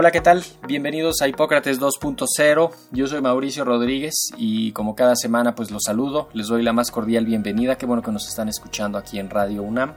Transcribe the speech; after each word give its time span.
Hola, 0.00 0.12
¿qué 0.12 0.20
tal? 0.20 0.44
Bienvenidos 0.68 1.22
a 1.22 1.26
Hipócrates 1.26 1.80
2.0. 1.80 2.70
Yo 2.92 3.06
soy 3.08 3.20
Mauricio 3.20 3.64
Rodríguez 3.64 4.14
y 4.36 4.70
como 4.70 4.94
cada 4.94 5.16
semana 5.16 5.56
pues 5.56 5.72
los 5.72 5.82
saludo, 5.82 6.28
les 6.34 6.46
doy 6.46 6.62
la 6.62 6.72
más 6.72 6.92
cordial 6.92 7.24
bienvenida. 7.24 7.76
Qué 7.76 7.84
bueno 7.84 8.00
que 8.00 8.12
nos 8.12 8.28
están 8.28 8.48
escuchando 8.48 8.96
aquí 8.96 9.18
en 9.18 9.28
Radio 9.28 9.64
UNAM. 9.64 9.94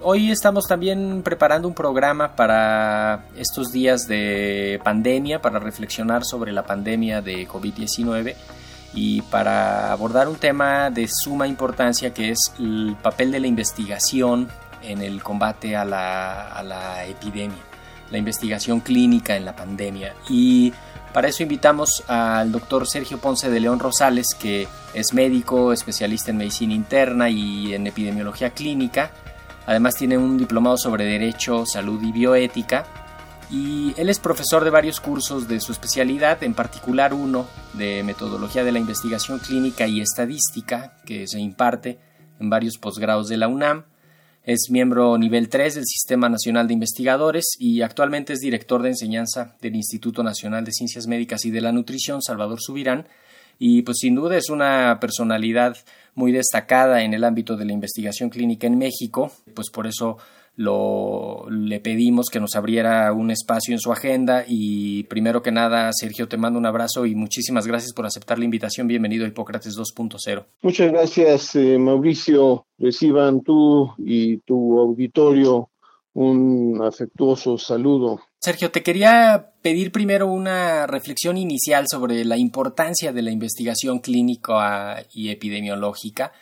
Hoy 0.00 0.30
estamos 0.30 0.66
también 0.66 1.22
preparando 1.22 1.68
un 1.68 1.74
programa 1.74 2.34
para 2.34 3.26
estos 3.36 3.72
días 3.72 4.08
de 4.08 4.80
pandemia, 4.82 5.42
para 5.42 5.58
reflexionar 5.58 6.24
sobre 6.24 6.50
la 6.50 6.62
pandemia 6.62 7.20
de 7.20 7.46
COVID-19 7.46 8.34
y 8.94 9.20
para 9.20 9.92
abordar 9.92 10.28
un 10.28 10.36
tema 10.36 10.88
de 10.88 11.08
suma 11.12 11.46
importancia 11.46 12.14
que 12.14 12.30
es 12.30 12.38
el 12.58 12.96
papel 13.02 13.32
de 13.32 13.40
la 13.40 13.48
investigación 13.48 14.48
en 14.80 15.02
el 15.02 15.22
combate 15.22 15.76
a 15.76 15.84
la, 15.84 16.48
a 16.52 16.62
la 16.62 17.04
epidemia 17.04 17.65
la 18.10 18.18
investigación 18.18 18.80
clínica 18.80 19.36
en 19.36 19.44
la 19.44 19.56
pandemia. 19.56 20.14
Y 20.28 20.72
para 21.12 21.28
eso 21.28 21.42
invitamos 21.42 22.04
al 22.08 22.52
doctor 22.52 22.86
Sergio 22.86 23.18
Ponce 23.18 23.50
de 23.50 23.60
León 23.60 23.78
Rosales, 23.78 24.26
que 24.38 24.68
es 24.94 25.14
médico, 25.14 25.72
especialista 25.72 26.30
en 26.30 26.36
medicina 26.36 26.74
interna 26.74 27.30
y 27.30 27.74
en 27.74 27.86
epidemiología 27.86 28.50
clínica. 28.50 29.12
Además 29.66 29.94
tiene 29.94 30.18
un 30.18 30.36
diplomado 30.38 30.76
sobre 30.76 31.04
Derecho, 31.04 31.64
Salud 31.66 32.02
y 32.02 32.12
Bioética. 32.12 32.86
Y 33.50 33.94
él 33.96 34.10
es 34.10 34.18
profesor 34.18 34.64
de 34.64 34.70
varios 34.70 35.00
cursos 35.00 35.48
de 35.48 35.60
su 35.60 35.72
especialidad, 35.72 36.42
en 36.42 36.52
particular 36.52 37.14
uno 37.14 37.46
de 37.74 38.02
metodología 38.02 38.64
de 38.64 38.72
la 38.72 38.80
investigación 38.80 39.38
clínica 39.38 39.86
y 39.86 40.00
estadística, 40.00 40.98
que 41.06 41.26
se 41.26 41.38
imparte 41.38 41.98
en 42.40 42.50
varios 42.50 42.76
posgrados 42.76 43.28
de 43.28 43.36
la 43.36 43.48
UNAM 43.48 43.84
es 44.46 44.70
miembro 44.70 45.18
nivel 45.18 45.48
3 45.48 45.74
del 45.74 45.84
Sistema 45.84 46.28
Nacional 46.28 46.68
de 46.68 46.74
Investigadores 46.74 47.56
y 47.58 47.82
actualmente 47.82 48.32
es 48.32 48.38
director 48.38 48.80
de 48.80 48.90
enseñanza 48.90 49.56
del 49.60 49.74
Instituto 49.74 50.22
Nacional 50.22 50.64
de 50.64 50.70
Ciencias 50.70 51.08
Médicas 51.08 51.44
y 51.44 51.50
de 51.50 51.60
la 51.60 51.72
Nutrición, 51.72 52.22
Salvador 52.22 52.60
Subirán. 52.60 53.08
Y 53.58 53.82
pues 53.82 53.98
sin 53.98 54.14
duda 54.14 54.36
es 54.36 54.48
una 54.48 54.98
personalidad 55.00 55.76
muy 56.14 56.30
destacada 56.30 57.02
en 57.02 57.12
el 57.12 57.24
ámbito 57.24 57.56
de 57.56 57.64
la 57.64 57.72
investigación 57.72 58.30
clínica 58.30 58.68
en 58.68 58.78
México, 58.78 59.32
pues 59.52 59.68
por 59.68 59.88
eso 59.88 60.18
lo, 60.56 61.46
le 61.50 61.80
pedimos 61.80 62.28
que 62.30 62.40
nos 62.40 62.56
abriera 62.56 63.12
un 63.12 63.30
espacio 63.30 63.74
en 63.74 63.78
su 63.78 63.92
agenda 63.92 64.44
y 64.48 65.04
primero 65.04 65.42
que 65.42 65.52
nada, 65.52 65.90
Sergio, 65.92 66.28
te 66.28 66.38
mando 66.38 66.58
un 66.58 66.66
abrazo 66.66 67.04
y 67.06 67.14
muchísimas 67.14 67.66
gracias 67.66 67.92
por 67.92 68.06
aceptar 68.06 68.38
la 68.38 68.46
invitación. 68.46 68.88
Bienvenido 68.88 69.26
a 69.26 69.28
Hipócrates 69.28 69.76
2.0. 69.76 70.44
Muchas 70.62 70.92
gracias, 70.92 71.54
eh, 71.56 71.78
Mauricio. 71.78 72.66
Reciban 72.78 73.42
tú 73.42 73.92
y 73.98 74.38
tu 74.38 74.78
auditorio 74.78 75.70
un 76.14 76.80
afectuoso 76.82 77.58
saludo. 77.58 78.20
Sergio, 78.40 78.70
te 78.70 78.82
quería 78.82 79.52
pedir 79.62 79.90
primero 79.90 80.28
una 80.28 80.86
reflexión 80.86 81.36
inicial 81.36 81.86
sobre 81.90 82.24
la 82.24 82.36
importancia 82.36 83.12
de 83.12 83.22
la 83.22 83.30
investigación 83.30 83.98
clínica 83.98 85.04
y 85.12 85.30
epidemiológica 85.30 86.32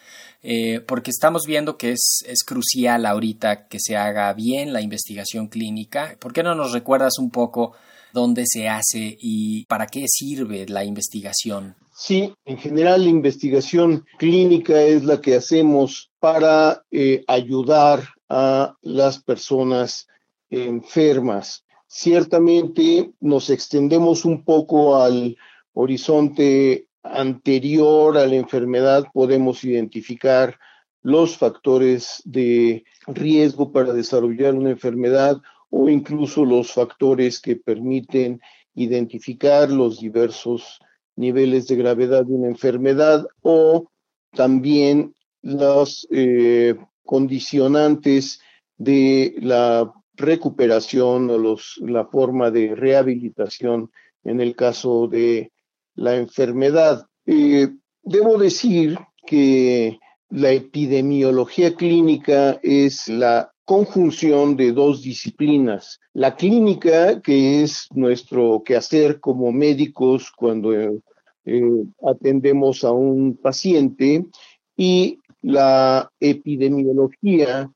eh, 0.47 0.81
porque 0.81 1.10
estamos 1.10 1.47
viendo 1.47 1.78
que 1.78 1.93
es, 1.93 2.22
es 2.28 2.44
crucial 2.44 3.06
ahorita 3.06 3.66
que 3.66 3.78
se 3.81 3.97
haga 3.97 4.31
bien 4.34 4.75
la 4.75 4.83
investigación 4.83 5.47
clínica. 5.47 6.19
¿Por 6.21 6.34
qué 6.34 6.43
no 6.43 6.54
nos 6.54 6.72
recuerdas 6.72 7.19
un 7.19 7.31
poco 7.31 7.72
dónde 8.12 8.44
se 8.47 8.69
hace 8.69 9.16
y 9.19 9.65
para 9.65 9.87
qué 9.87 10.04
sirve 10.06 10.66
la 10.69 10.84
investigación? 10.84 11.77
Sí, 11.97 12.34
en 12.44 12.59
general 12.59 13.04
la 13.04 13.09
investigación 13.09 14.04
clínica 14.19 14.83
es 14.83 15.04
la 15.04 15.22
que 15.22 15.37
hacemos 15.37 16.10
para 16.21 16.83
eh, 16.91 17.25
ayudar 17.27 18.06
a 18.28 18.75
las 18.83 19.22
personas 19.22 20.09
enfermas. 20.50 21.63
Ciertamente 21.97 23.12
nos 23.21 23.50
extendemos 23.50 24.25
un 24.25 24.43
poco 24.43 24.97
al 24.97 25.37
horizonte 25.75 26.88
anterior 27.05 28.19
a 28.19 28.27
la 28.27 28.34
enfermedad 28.34 29.05
podemos 29.15 29.62
identificar 29.62 30.59
los 31.03 31.38
factores 31.38 32.21
de 32.25 32.83
riesgo 33.06 33.71
para 33.71 33.93
desarrollar 33.93 34.56
una 34.56 34.71
enfermedad 34.71 35.37
o 35.71 35.88
incluso 35.88 36.44
los 36.44 36.72
factores 36.72 37.41
que 37.41 37.54
permiten 37.54 38.41
identificar 38.75 39.71
los 39.71 40.00
diversos 40.00 40.81
niveles 41.15 41.69
de 41.69 41.77
gravedad 41.77 42.25
de 42.27 42.33
una 42.33 42.49
enfermedad 42.49 43.25
o 43.41 43.88
también 44.33 45.15
los 45.43 46.09
eh, 46.10 46.75
condicionantes 47.04 48.41
de 48.78 49.37
la 49.38 49.94
recuperación 50.16 51.30
o 51.30 51.38
los, 51.38 51.80
la 51.82 52.06
forma 52.06 52.50
de 52.50 52.75
rehabilitación 52.75 53.91
en 54.22 54.41
el 54.41 54.54
caso 54.56 55.08
de 55.08 55.52
la 55.94 56.16
enfermedad. 56.16 57.06
Eh, 57.26 57.69
debo 58.02 58.38
decir 58.38 58.98
que 59.26 59.98
la 60.30 60.50
epidemiología 60.53 61.74
clínica 61.74 62.58
es 62.62 63.08
la 63.08 63.53
conjunción 63.64 64.56
de 64.56 64.72
dos 64.72 65.03
disciplinas. 65.03 66.00
La 66.12 66.36
clínica, 66.36 67.20
que 67.22 67.62
es 67.62 67.86
nuestro 67.94 68.62
quehacer 68.64 69.20
como 69.20 69.53
médicos 69.53 70.30
cuando 70.36 70.72
eh, 70.72 70.91
atendemos 72.06 72.84
a 72.84 72.92
un 72.92 73.36
paciente, 73.36 74.26
y 74.76 75.20
la 75.41 76.10
epidemiología, 76.20 77.70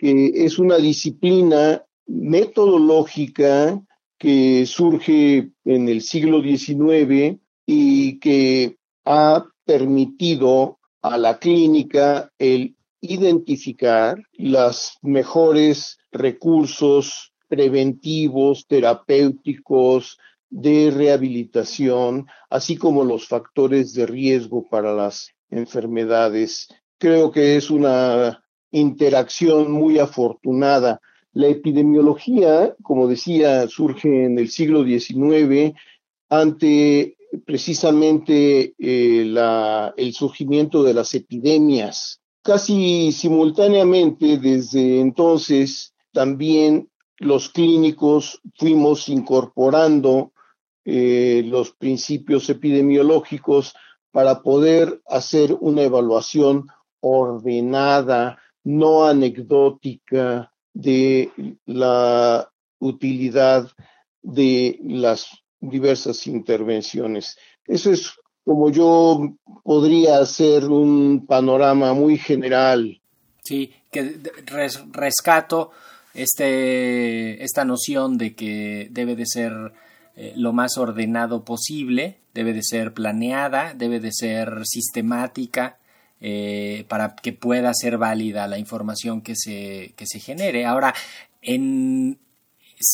que 0.00 0.32
es 0.46 0.58
una 0.58 0.78
disciplina 0.78 1.84
metodológica 2.06 3.78
que 4.16 4.64
surge 4.64 5.50
en 5.66 5.88
el 5.90 6.00
siglo 6.00 6.40
XIX 6.40 7.38
y 7.66 8.18
que 8.18 8.78
ha 9.04 9.44
permitido 9.66 10.78
a 11.02 11.18
la 11.18 11.38
clínica 11.38 12.32
el 12.38 12.76
identificar 13.02 14.22
los 14.32 14.96
mejores 15.02 15.98
recursos 16.10 17.34
preventivos, 17.46 18.66
terapéuticos, 18.66 20.16
de 20.48 20.90
rehabilitación, 20.90 22.26
así 22.48 22.78
como 22.78 23.04
los 23.04 23.28
factores 23.28 23.92
de 23.92 24.06
riesgo 24.06 24.66
para 24.66 24.94
las 24.94 25.30
enfermedades. 25.50 26.68
Creo 26.96 27.30
que 27.30 27.56
es 27.56 27.70
una 27.70 28.42
interacción 28.70 29.70
muy 29.70 29.98
afortunada. 29.98 31.00
La 31.32 31.48
epidemiología, 31.48 32.74
como 32.82 33.06
decía, 33.06 33.68
surge 33.68 34.24
en 34.24 34.38
el 34.38 34.50
siglo 34.50 34.84
XIX 34.84 35.74
ante 36.28 37.16
precisamente 37.44 38.74
eh, 38.78 39.34
el 39.96 40.12
surgimiento 40.12 40.82
de 40.82 40.94
las 40.94 41.14
epidemias. 41.14 42.20
Casi 42.42 43.12
simultáneamente 43.12 44.38
desde 44.38 45.00
entonces 45.00 45.94
también 46.12 46.88
los 47.18 47.50
clínicos 47.50 48.40
fuimos 48.56 49.08
incorporando 49.08 50.32
eh, 50.84 51.42
los 51.46 51.72
principios 51.72 52.48
epidemiológicos 52.48 53.74
para 54.10 54.42
poder 54.42 55.02
hacer 55.06 55.56
una 55.60 55.82
evaluación 55.82 56.66
ordenada, 57.00 58.38
no 58.64 59.06
anecdótica 59.06 60.52
de 60.72 61.30
la 61.66 62.50
utilidad 62.78 63.70
de 64.22 64.78
las 64.82 65.28
diversas 65.60 66.26
intervenciones. 66.26 67.36
Eso 67.66 67.92
es 67.92 68.12
como 68.44 68.70
yo 68.70 69.36
podría 69.62 70.18
hacer 70.18 70.64
un 70.64 71.26
panorama 71.26 71.92
muy 71.92 72.18
general. 72.18 73.00
Sí, 73.44 73.72
que 73.90 74.18
rescato 74.92 75.70
este, 76.14 77.42
esta 77.42 77.64
noción 77.64 78.18
de 78.18 78.34
que 78.34 78.88
debe 78.90 79.16
de 79.16 79.26
ser 79.26 79.52
eh, 80.16 80.32
lo 80.36 80.52
más 80.52 80.76
ordenado 80.78 81.44
posible, 81.44 82.18
debe 82.34 82.52
de 82.52 82.62
ser 82.62 82.92
planeada, 82.92 83.74
debe 83.74 84.00
de 84.00 84.12
ser 84.12 84.62
sistemática 84.64 85.79
eh, 86.20 86.84
para 86.88 87.16
que 87.16 87.32
pueda 87.32 87.72
ser 87.74 87.98
válida 87.98 88.46
la 88.46 88.58
información 88.58 89.22
que 89.22 89.34
se, 89.36 89.94
que 89.96 90.06
se 90.06 90.20
genere. 90.20 90.66
Ahora, 90.66 90.94
en, 91.42 92.18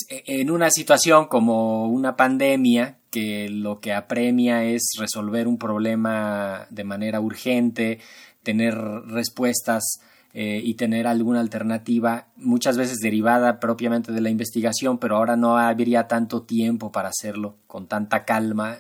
en 0.09 0.51
una 0.51 0.71
situación 0.71 1.27
como 1.27 1.87
una 1.87 2.17
pandemia, 2.17 2.99
que 3.11 3.49
lo 3.49 3.81
que 3.81 3.93
apremia 3.93 4.65
es 4.65 4.91
resolver 4.99 5.49
un 5.49 5.59
problema 5.59 6.67
de 6.71 6.85
manera 6.85 7.21
urgente, 7.21 7.99
tener 8.43 8.75
respuestas 8.75 10.01
eh, 10.35 10.61
y 10.63 10.75
tener 10.75 11.07
alguna 11.07 11.41
alternativa, 11.41 12.27
muchas 12.37 12.77
veces 12.77 12.99
derivada 12.99 13.59
propiamente 13.59 14.13
de 14.13 14.21
la 14.21 14.29
investigación, 14.29 14.99
pero 14.99 15.17
ahora 15.17 15.35
no 15.35 15.57
habría 15.57 16.09
tanto 16.09 16.43
tiempo 16.43 16.93
para 16.93 17.09
hacerlo 17.09 17.57
con 17.67 17.87
tanta 17.87 18.27
calma. 18.27 18.77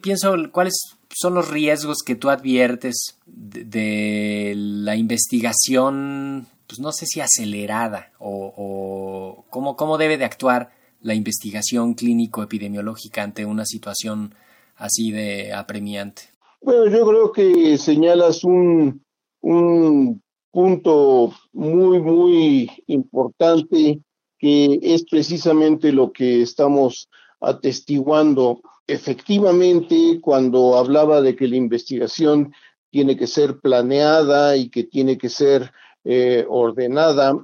Pienso 0.00 0.34
cuáles 0.50 0.97
son 1.14 1.34
los 1.34 1.50
riesgos 1.50 1.98
que 2.04 2.14
tú 2.14 2.30
adviertes 2.30 3.18
de, 3.26 4.54
la 4.56 4.96
investigación, 4.96 6.46
pues 6.66 6.80
no 6.80 6.92
sé 6.92 7.06
si 7.06 7.20
acelerada 7.20 8.12
o, 8.18 9.44
cómo, 9.50 9.76
cómo 9.76 9.98
debe 9.98 10.18
de 10.18 10.24
actuar 10.24 10.70
la 11.00 11.14
investigación 11.14 11.94
clínico-epidemiológica 11.94 13.22
ante 13.22 13.44
una 13.44 13.64
situación 13.64 14.34
así 14.76 15.10
de 15.10 15.52
apremiante? 15.52 16.22
Bueno, 16.60 16.88
yo 16.88 17.06
creo 17.06 17.32
que 17.32 17.78
señalas 17.78 18.44
un, 18.44 19.02
un 19.40 20.20
punto 20.50 21.32
muy, 21.52 22.00
muy 22.00 22.70
importante 22.86 24.00
que 24.38 24.78
es 24.82 25.04
precisamente 25.04 25.92
lo 25.92 26.12
que 26.12 26.42
estamos 26.42 27.08
atestiguando. 27.40 28.60
Efectivamente, 28.88 30.18
cuando 30.22 30.78
hablaba 30.78 31.20
de 31.20 31.36
que 31.36 31.46
la 31.46 31.56
investigación 31.56 32.54
tiene 32.90 33.18
que 33.18 33.26
ser 33.26 33.60
planeada 33.60 34.56
y 34.56 34.70
que 34.70 34.84
tiene 34.84 35.18
que 35.18 35.28
ser 35.28 35.70
eh, 36.04 36.46
ordenada, 36.48 37.36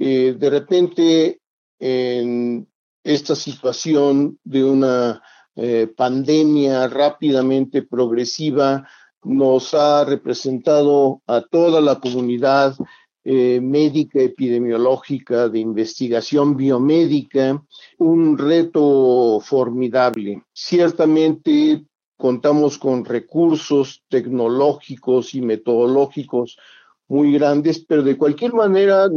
eh, 0.00 0.34
de 0.36 0.50
repente 0.50 1.40
en 1.78 2.66
esta 3.04 3.36
situación 3.36 4.40
de 4.42 4.64
una 4.64 5.22
eh, 5.54 5.86
pandemia 5.96 6.88
rápidamente 6.88 7.82
progresiva 7.82 8.88
nos 9.22 9.74
ha 9.74 10.04
representado 10.04 11.22
a 11.28 11.42
toda 11.42 11.80
la 11.80 12.00
comunidad 12.00 12.74
eh, 13.24 13.60
médica, 13.60 14.20
epidemiológica, 14.20 15.48
de 15.48 15.60
investigación 15.60 16.56
biomédica, 16.56 17.62
un 17.98 18.36
reto 18.36 19.38
formidable. 19.40 20.42
Ciertamente 20.52 21.84
contamos 22.16 22.78
con 22.78 23.04
recursos 23.04 24.02
tecnológicos 24.08 25.34
y 25.34 25.40
metodológicos 25.40 26.58
muy 27.08 27.32
grandes, 27.32 27.84
pero 27.84 28.02
de 28.02 28.16
cualquier 28.16 28.54
manera 28.54 29.08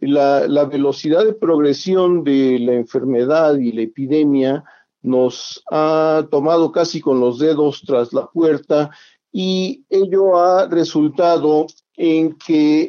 la 0.00 0.64
velocidad 0.66 1.24
de 1.24 1.32
progresión 1.32 2.22
de 2.22 2.58
la 2.60 2.74
enfermedad 2.74 3.56
y 3.56 3.72
la 3.72 3.82
epidemia 3.82 4.64
nos 5.02 5.62
ha 5.70 6.26
tomado 6.30 6.72
casi 6.72 7.00
con 7.00 7.20
los 7.20 7.38
dedos 7.38 7.82
tras 7.86 8.12
la 8.12 8.26
puerta 8.26 8.90
y 9.32 9.84
ello 9.88 10.36
ha 10.36 10.66
resultado 10.66 11.66
en 12.02 12.32
que 12.38 12.88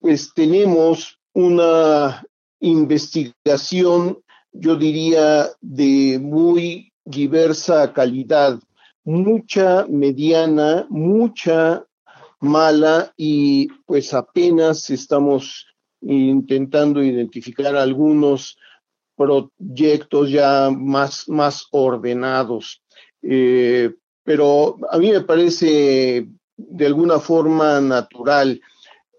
pues 0.00 0.32
tenemos 0.34 1.18
una 1.34 2.24
investigación, 2.60 4.18
yo 4.50 4.76
diría, 4.76 5.50
de 5.60 6.18
muy 6.18 6.90
diversa 7.04 7.92
calidad, 7.92 8.58
mucha 9.04 9.84
mediana, 9.90 10.86
mucha 10.88 11.84
mala 12.40 13.12
y 13.18 13.68
pues 13.84 14.14
apenas 14.14 14.88
estamos 14.88 15.66
intentando 16.00 17.02
identificar 17.02 17.76
algunos 17.76 18.56
proyectos 19.16 20.30
ya 20.30 20.70
más, 20.70 21.28
más 21.28 21.66
ordenados. 21.72 22.82
Eh, 23.20 23.92
pero 24.24 24.78
a 24.90 24.96
mí 24.96 25.10
me 25.10 25.20
parece 25.20 26.26
de 26.56 26.86
alguna 26.86 27.18
forma 27.18 27.80
natural. 27.80 28.60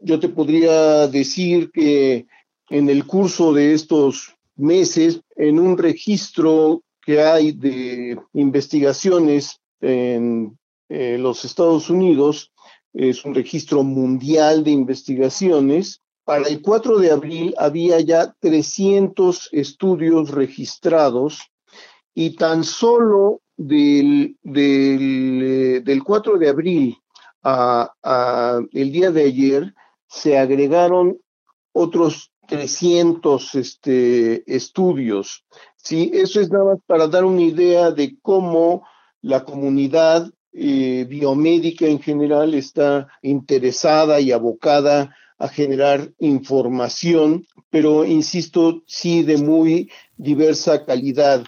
Yo 0.02 0.20
te 0.20 0.30
podría 0.30 1.08
decir 1.08 1.72
que 1.72 2.28
en 2.70 2.90
el 2.90 3.06
curso 3.06 3.54
de 3.54 3.74
estos 3.74 4.36
meses, 4.56 5.22
en 5.36 5.60
un 5.60 5.78
registro 5.78 6.84
que 7.02 7.22
hay 7.22 7.52
de 7.52 8.20
investigaciones 8.34 9.62
en 9.80 10.58
eh, 10.90 11.18
los 11.18 11.46
Estados 11.46 11.90
Unidos, 11.90 12.52
es 12.94 13.24
un 13.26 13.36
registro 13.36 13.84
mundial 13.84 14.64
de 14.64 14.72
investigaciones, 14.72 16.02
para 16.28 16.50
el 16.50 16.62
4 16.62 16.98
de 17.00 17.12
abril 17.12 17.56
había 17.58 18.02
ya 18.02 18.36
300 18.42 19.48
estudios 19.54 20.32
registrados 20.32 21.40
y 22.14 22.36
tan 22.36 22.66
solo 22.66 23.40
del, 23.56 24.36
del, 24.44 26.04
4 26.04 26.36
eh, 26.36 26.40
de 26.40 26.50
abril 26.50 26.98
a, 27.44 28.60
el 28.72 28.92
día 28.92 29.12
de 29.12 29.24
ayer 29.24 29.74
se 30.08 30.38
agregaron 30.38 31.18
otros 31.72 32.32
300 32.48 33.56
este, 33.56 34.56
estudios. 34.56 35.46
¿sí? 35.76 36.12
Eso 36.14 36.40
es 36.40 36.50
nada 36.50 36.66
más 36.66 36.80
para 36.86 37.08
dar 37.08 37.26
una 37.26 37.42
idea 37.42 37.92
de 37.92 38.18
cómo 38.22 38.84
la 39.22 39.44
comunidad 39.44 40.32
eh, 40.54 41.06
biomédica 41.08 41.86
en 41.86 42.00
general 42.00 42.54
está 42.54 43.08
interesada 43.22 44.20
y 44.20 44.32
abocada 44.32 45.16
a 45.38 45.48
generar 45.48 46.12
información, 46.20 47.46
pero 47.70 48.06
insisto, 48.06 48.82
sí 48.88 49.24
de 49.24 49.38
muy 49.38 49.92
diversa 50.16 50.84
calidad. 50.86 51.44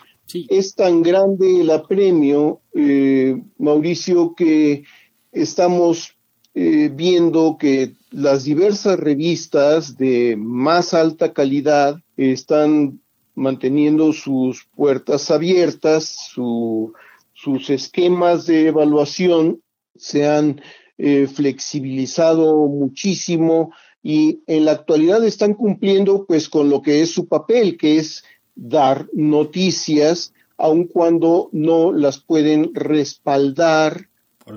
Es 0.50 0.76
tan 0.76 1.02
grande 1.02 1.62
el 1.62 1.72
apremio, 1.72 2.62
eh, 2.76 3.42
Mauricio, 3.58 4.36
que 4.36 4.84
estamos 5.32 6.16
eh, 6.56 6.90
viendo 6.94 7.58
que 7.60 7.94
las 8.12 8.44
diversas 8.44 9.00
revistas 9.00 9.98
de 9.98 10.36
más 10.38 10.94
alta 10.94 11.32
calidad 11.34 12.02
están 12.18 13.00
manteniendo 13.36 14.12
sus 14.12 14.66
puertas 14.76 15.32
abiertas, 15.32 16.32
sus 16.34 17.70
esquemas 17.70 18.46
de 18.46 18.68
evaluación 18.68 19.62
se 19.96 20.28
han 20.28 20.62
eh, 20.98 21.28
flexibilizado 21.28 22.68
muchísimo 22.68 23.72
y 24.04 24.42
en 24.48 24.66
la 24.66 24.72
actualidad 24.72 25.24
están 25.26 25.54
cumpliendo 25.54 26.26
pues 26.26 26.50
con 26.50 26.70
lo 26.70 26.82
que 26.82 27.02
es 27.02 27.12
su 27.12 27.28
papel, 27.28 27.78
que 27.78 27.98
es 27.98 28.24
dar 28.56 29.08
noticias, 29.14 30.34
aun 30.58 30.88
cuando 30.88 31.50
no 31.54 31.94
las 31.94 32.20
pueden 32.20 32.76
respaldar 32.76 34.09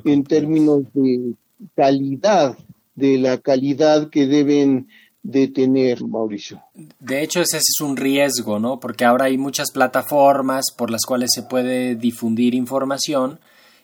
en 0.05 0.25
términos 0.25 0.83
de 0.95 1.35
calidad, 1.75 2.57
de 2.95 3.19
la 3.19 3.39
calidad 3.39 4.11
que 4.11 4.27
deben 4.27 4.89
de 5.23 5.49
tener, 5.49 6.05
Mauricio. 6.05 6.63
De 6.99 7.23
hecho, 7.23 7.41
ese 7.41 7.59
es 7.59 7.81
un 7.81 7.97
riesgo, 7.97 8.59
¿no? 8.59 8.81
Porque 8.81 9.05
ahora 9.05 9.27
hay 9.27 9.39
muchas 9.39 9.71
plataformas 9.71 10.67
por 10.77 10.91
las 10.91 11.03
cuales 11.07 11.31
se 11.33 11.43
puede 11.43 11.95
difundir 11.95 12.55
información 12.55 13.39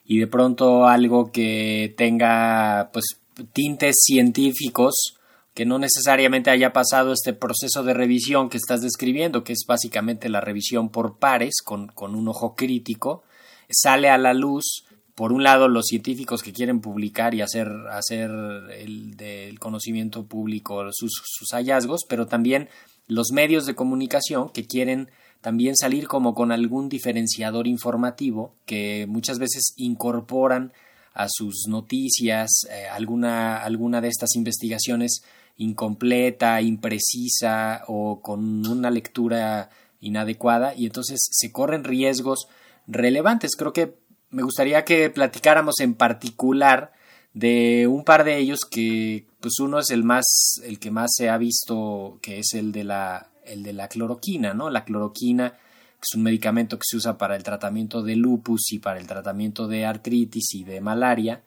y 0.05 0.19
de 0.19 0.27
pronto 0.27 0.87
algo 0.87 1.31
que 1.31 1.95
tenga 1.97 2.91
pues 2.93 3.05
tintes 3.53 3.97
científicos 4.05 5.15
que 5.55 5.67
no 5.67 5.79
necesariamente 5.79 6.51
haya 6.51 6.73
pasado 6.73 7.13
este 7.13 7.33
proceso 7.33 7.83
de 7.83 7.93
revisión 7.93 8.49
que 8.49 8.57
estás 8.57 8.81
describiendo, 8.81 9.43
que 9.43 9.53
es 9.53 9.65
básicamente 9.67 10.29
la 10.29 10.41
revisión 10.41 10.89
por 10.89 11.19
pares 11.19 11.63
con, 11.65 11.89
con 11.89 12.15
un 12.15 12.29
ojo 12.29 12.55
crítico, 12.55 13.25
sale 13.69 14.09
a 14.09 14.19
la 14.19 14.35
luz, 14.35 14.85
por 15.19 15.33
un 15.33 15.43
lado, 15.43 15.67
los 15.67 15.87
científicos 15.87 16.45
que 16.45 16.53
quieren 16.53 16.81
publicar 16.81 17.35
y 17.35 17.41
hacer, 17.41 17.67
hacer 17.91 18.31
el, 18.31 19.17
del 19.17 19.59
conocimiento 19.59 20.27
público 20.27 20.93
sus, 20.93 21.11
sus 21.25 21.49
hallazgos, 21.55 22.03
pero 22.09 22.29
también 22.29 22.69
los 23.09 23.33
medios 23.33 23.67
de 23.67 23.75
comunicación 23.75 24.51
que 24.51 24.69
quieren 24.69 25.11
también 25.41 25.75
salir 25.77 26.07
como 26.07 26.35
con 26.35 26.53
algún 26.53 26.89
diferenciador 26.89 27.67
informativo 27.67 28.55
que 28.65 29.07
muchas 29.09 29.41
veces 29.41 29.75
incorporan 29.77 30.73
a 31.15 31.27
sus 31.29 31.67
noticias 31.67 32.61
eh, 32.71 32.87
alguna, 32.87 33.57
alguna 33.57 34.01
de 34.01 34.07
estas 34.07 34.37
investigaciones 34.37 35.25
incompleta, 35.57 36.63
imprecisa 36.63 37.83
o 37.89 38.21
con 38.21 38.65
una 38.69 38.93
lectura 38.93 39.71
inadecuada 40.01 40.77
y 40.77 40.87
entonces 40.87 41.19
se 41.29 41.51
corren 41.51 41.83
riesgos 41.83 42.47
relevantes. 42.87 43.57
Creo 43.57 43.73
que 43.73 44.07
me 44.31 44.43
gustaría 44.43 44.85
que 44.85 45.11
platicáramos 45.11 45.81
en 45.81 45.95
particular 45.95 46.93
de 47.35 47.87
un 47.87 48.05
par 48.05 48.25
de 48.25 48.39
ellos 48.39 48.61
que 48.71 49.27
pues 49.41 49.59
uno 49.61 49.79
es 49.79 49.91
el 49.91 50.05
más 50.05 50.61
el 50.65 50.79
que 50.79 50.91
más 50.91 51.11
se 51.15 51.29
ha 51.29 51.39
visto 51.39 52.19
que 52.23 52.39
es 52.39 52.55
el 52.55 52.73
de 52.73 52.85
la 52.85 53.31
el 53.45 53.63
de 53.63 53.73
la 53.73 53.89
cloroquina, 53.89 54.53
¿no? 54.53 54.69
La 54.69 54.85
cloroquina 54.85 55.55
es 56.03 56.15
un 56.15 56.23
medicamento 56.23 56.79
que 56.79 56.85
se 56.87 56.97
usa 56.97 57.17
para 57.17 57.35
el 57.37 57.43
tratamiento 57.43 58.03
de 58.03 58.17
lupus 58.17 58.73
y 58.73 58.79
para 58.79 59.01
el 59.01 59.07
tratamiento 59.07 59.67
de 59.67 59.87
artritis 59.87 60.55
y 60.55 60.65
de 60.65 60.81
malaria 60.81 61.43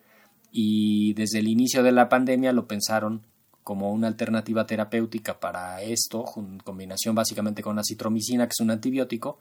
y 0.51 1.13
desde 1.13 1.39
el 1.39 1.47
inicio 1.47 1.83
de 1.83 1.91
la 1.91 2.09
pandemia 2.09 2.51
lo 2.51 2.67
pensaron 2.67 3.21
como 3.63 3.91
una 3.91 4.07
alternativa 4.07 4.65
terapéutica 4.65 5.39
para 5.39 5.81
esto, 5.81 6.25
en 6.35 6.59
combinación 6.59 7.15
básicamente 7.15 7.61
con 7.61 7.75
la 7.75 7.83
citromicina, 7.83 8.47
que 8.47 8.51
es 8.51 8.59
un 8.59 8.71
antibiótico, 8.71 9.39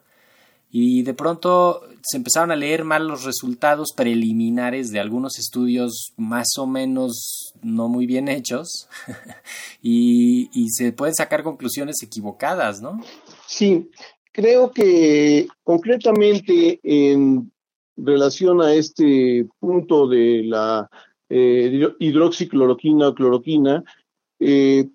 y 0.70 1.02
de 1.02 1.14
pronto 1.14 1.82
se 2.02 2.16
empezaron 2.16 2.52
a 2.52 2.56
leer 2.56 2.84
mal 2.84 3.06
los 3.06 3.24
resultados 3.24 3.88
preliminares 3.96 4.90
de 4.90 5.00
algunos 5.00 5.38
estudios 5.38 6.12
más 6.16 6.46
o 6.58 6.66
menos 6.66 7.52
no 7.62 7.88
muy 7.88 8.06
bien 8.06 8.28
hechos 8.28 8.88
y, 9.82 10.48
se 10.70 10.92
pueden 10.92 11.14
sacar 11.14 11.42
conclusiones 11.42 12.02
equivocadas, 12.02 12.80
¿no? 12.80 13.00
Sí, 13.46 13.90
creo 14.32 14.70
que 14.70 15.48
concretamente 15.64 16.78
en 16.82 17.50
relación 17.96 18.62
a 18.62 18.72
este 18.72 19.46
punto 19.58 20.06
de 20.06 20.44
la 20.44 20.88
eh, 21.28 21.88
hidroxicloroquina 21.98 23.08
o 23.08 23.14
cloroquina, 23.14 23.82
eh, 24.38 24.88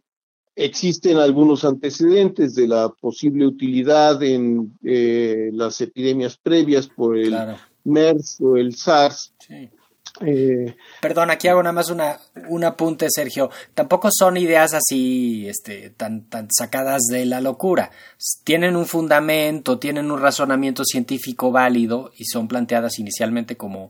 existen 0.56 1.18
algunos 1.18 1.66
antecedentes 1.66 2.56
de 2.56 2.68
la 2.68 2.90
posible 2.90 3.46
utilidad 3.46 4.22
en 4.24 4.78
eh, 4.84 5.50
las 5.54 5.82
epidemias 5.82 6.38
previas 6.38 6.88
por 6.88 7.18
el 7.18 7.36
MERS 7.84 8.40
o 8.42 8.56
el 8.58 8.76
SARS. 8.76 9.34
Eh, 10.22 10.76
Perdón, 11.02 11.30
aquí 11.30 11.50
hago 11.50 11.62
nada 11.62 11.74
más 11.74 11.90
una, 11.90 12.18
un 12.48 12.64
apunte, 12.64 13.08
Sergio. 13.10 13.50
Tampoco 13.74 14.10
son 14.12 14.38
ideas 14.38 14.74
así 14.74 15.48
este, 15.50 15.90
tan, 15.90 16.24
tan 16.30 16.48
sacadas 16.50 17.04
de 17.12 17.26
la 17.26 17.42
locura. 17.42 17.92
Tienen 18.46 18.78
un 18.78 18.86
fundamento, 18.86 19.78
tienen 19.78 20.10
un 20.10 20.22
razonamiento 20.22 20.86
científico 20.86 21.52
válido 21.52 22.12
y 22.16 22.26
son 22.26 22.48
planteadas 22.48 22.98
inicialmente 23.00 23.58
como, 23.58 23.90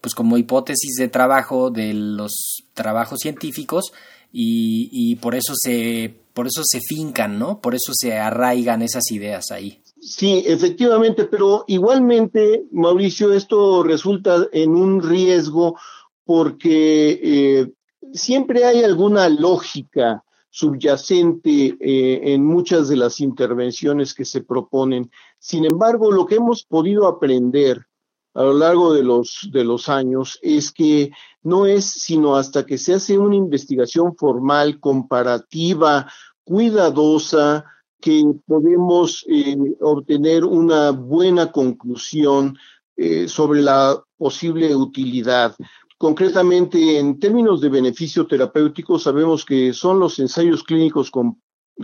pues 0.00 0.14
como 0.14 0.38
hipótesis 0.38 0.94
de 0.96 1.08
trabajo 1.08 1.70
de 1.70 1.92
los 1.92 2.64
trabajos 2.72 3.18
científicos 3.20 3.92
y, 4.36 4.90
y 4.90 5.14
por 5.16 5.36
eso 5.36 5.54
se 5.56 6.12
por 6.34 6.48
eso 6.48 6.62
se 6.64 6.80
fincan, 6.80 7.38
¿no? 7.38 7.60
Por 7.60 7.76
eso 7.76 7.92
se 7.94 8.18
arraigan 8.18 8.82
esas 8.82 9.08
ideas 9.12 9.52
ahí. 9.52 9.80
Sí, 10.00 10.42
efectivamente, 10.44 11.24
pero 11.24 11.64
igualmente, 11.68 12.64
Mauricio, 12.72 13.32
esto 13.32 13.84
resulta 13.84 14.48
en 14.52 14.74
un 14.74 15.00
riesgo 15.00 15.78
porque 16.24 17.20
eh, 17.22 17.72
siempre 18.12 18.64
hay 18.64 18.82
alguna 18.82 19.28
lógica 19.28 20.24
subyacente 20.50 21.76
eh, 21.80 22.34
en 22.34 22.44
muchas 22.44 22.88
de 22.88 22.96
las 22.96 23.20
intervenciones 23.20 24.12
que 24.12 24.24
se 24.24 24.40
proponen. 24.42 25.10
Sin 25.38 25.64
embargo, 25.64 26.10
lo 26.10 26.26
que 26.26 26.36
hemos 26.36 26.64
podido 26.64 27.06
aprender 27.06 27.86
a 28.34 28.42
lo 28.42 28.52
largo 28.52 28.92
de 28.92 29.02
los, 29.02 29.48
de 29.52 29.64
los 29.64 29.88
años 29.88 30.38
es 30.42 30.72
que 30.72 31.12
no 31.42 31.66
es 31.66 31.84
sino 31.84 32.36
hasta 32.36 32.66
que 32.66 32.78
se 32.78 32.94
hace 32.94 33.16
una 33.16 33.36
investigación 33.36 34.16
formal, 34.16 34.80
comparativa, 34.80 36.10
cuidadosa, 36.42 37.64
que 38.00 38.22
podemos 38.46 39.24
eh, 39.28 39.56
obtener 39.80 40.44
una 40.44 40.90
buena 40.90 41.50
conclusión 41.50 42.58
eh, 42.96 43.28
sobre 43.28 43.62
la 43.62 44.02
posible 44.18 44.74
utilidad. 44.74 45.54
Concretamente, 45.96 46.98
en 46.98 47.18
términos 47.18 47.60
de 47.60 47.68
beneficio 47.70 48.26
terapéutico, 48.26 48.98
sabemos 48.98 49.44
que 49.44 49.72
son 49.72 50.00
los 50.00 50.18
ensayos 50.18 50.64
clínicos 50.64 51.10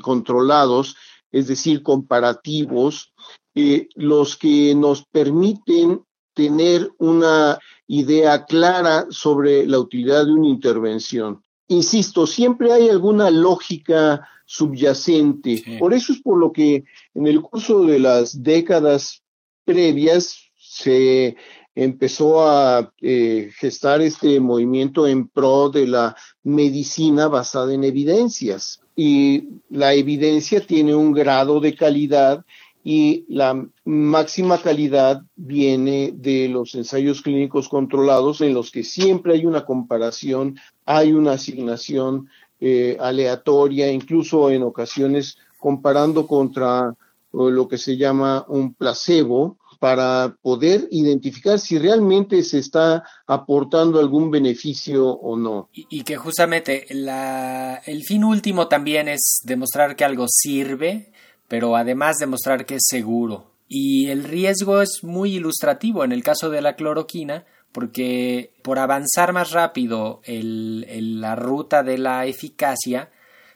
controlados, 0.03 0.97
es 1.31 1.47
decir, 1.47 1.83
comparativos, 1.83 3.15
eh, 3.55 3.89
los 3.95 4.37
que 4.37 4.75
nos 4.75 5.07
permiten 5.07 6.03
tener 6.41 6.91
una 6.97 7.59
idea 7.87 8.47
clara 8.47 9.05
sobre 9.11 9.67
la 9.67 9.79
utilidad 9.79 10.25
de 10.25 10.33
una 10.33 10.49
intervención. 10.49 11.43
Insisto, 11.69 12.27
siempre 12.27 12.73
hay 12.73 12.89
alguna 12.89 13.31
lógica 13.31 14.27
subyacente. 14.47 15.63
Por 15.79 15.93
eso 15.93 16.15
es 16.15 16.23
por 16.23 16.39
lo 16.39 16.51
que 16.51 16.85
en 17.15 17.27
el 17.27 17.43
curso 17.43 17.85
de 17.85 17.99
las 17.99 18.43
décadas 18.43 19.23
previas 19.67 20.51
se 20.57 21.37
empezó 21.75 22.49
a 22.49 22.91
eh, 23.03 23.51
gestar 23.59 24.01
este 24.01 24.41
movimiento 24.41 25.07
en 25.07 25.29
pro 25.29 25.69
de 25.69 25.87
la 25.87 26.17
medicina 26.43 27.29
basada 27.29 27.75
en 27.75 27.85
evidencias. 27.85 28.81
Y 28.97 29.45
la 29.69 29.93
evidencia 29.93 30.67
tiene 30.67 30.95
un 30.95 31.13
grado 31.13 31.61
de 31.61 31.75
calidad 31.75 32.47
y 32.83 33.27
la 33.29 33.67
máxima 33.85 34.59
calidad 34.59 35.23
viene 35.37 36.13
de 36.15 36.49
los 36.49 36.75
ensayos 36.75 37.21
clínicos 37.23 37.69
controlados 37.69 38.41
en 38.41 38.55
los 38.55 38.71
que 38.71 38.85
siempre 38.85 39.35
hay 39.35 39.45
una 39.45 39.65
comparación, 39.65 40.59
hay 40.87 41.13
una 41.13 41.33
asignación 41.33 42.29
eh, 42.61 42.97
aleatoria, 43.01 43.91
incluso 43.91 44.51
en 44.51 44.63
ocasiones 44.63 45.37
comparando 45.59 46.27
contra 46.27 46.95
lo 47.33 47.69
que 47.69 47.79
se 47.79 47.97
llama 47.97 48.45
un 48.49 48.75
placebo 48.75 49.59
para 49.79 50.37
poder 50.43 50.89
identificar 50.91 51.59
si 51.59 51.79
realmente 51.79 52.43
se 52.43 52.59
está 52.59 53.03
aportando 53.27 53.99
algún 53.99 54.31
beneficio 54.31 55.09
o 55.09 55.39
no. 55.39 55.71
Y, 55.73 55.87
y 55.89 56.03
que 56.03 56.17
justamente 56.17 56.87
la, 56.91 57.81
el 57.87 58.03
fin 58.03 58.25
último 58.25 58.69
también 58.69 59.09
es 59.09 59.39
demostrar 59.43 59.97
que 59.97 60.05
algo 60.05 60.27
sirve 60.29 61.13
pero 61.51 61.75
además 61.75 62.19
demostrar 62.19 62.65
que 62.65 62.77
es 62.77 62.85
seguro. 62.89 63.51
Y 63.67 64.07
el 64.07 64.23
riesgo 64.23 64.83
es 64.83 65.01
muy 65.03 65.35
ilustrativo 65.35 66.05
en 66.05 66.13
el 66.13 66.23
caso 66.23 66.49
de 66.49 66.63
la 66.63 66.77
cloroquina, 66.77 67.45
porque 67.73 68.53
por 68.63 68.79
avanzar 68.79 69.33
más 69.33 69.51
rápido 69.51 70.21
el, 70.23 71.21
la 71.21 71.35
ruta 71.35 71.83
de 71.83 71.99
la 71.99 72.25
eficacia, 72.27 73.11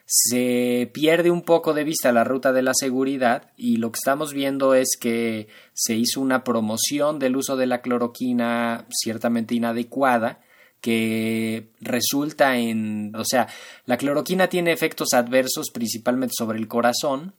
se 0.05 0.91
pierde 0.93 1.31
un 1.31 1.43
poco 1.43 1.73
de 1.73 1.85
vista 1.85 2.11
la 2.11 2.25
ruta 2.25 2.51
de 2.51 2.63
la 2.63 2.73
seguridad 2.73 3.53
y 3.55 3.77
lo 3.77 3.93
que 3.93 3.99
estamos 3.99 4.33
viendo 4.33 4.75
es 4.75 4.97
que 4.99 5.47
se 5.73 5.95
hizo 5.95 6.19
una 6.19 6.43
promoción 6.43 7.17
del 7.17 7.37
uso 7.37 7.55
de 7.55 7.65
la 7.65 7.81
cloroquina 7.81 8.85
ciertamente 8.89 9.55
inadecuada 9.55 10.41
que 10.81 11.69
resulta 11.79 12.57
en, 12.57 13.15
o 13.15 13.23
sea, 13.23 13.47
la 13.85 13.97
cloroquina 13.97 14.49
tiene 14.49 14.73
efectos 14.73 15.13
adversos 15.13 15.71
principalmente 15.73 16.35
sobre 16.37 16.59
el 16.59 16.67
corazón, 16.67 17.33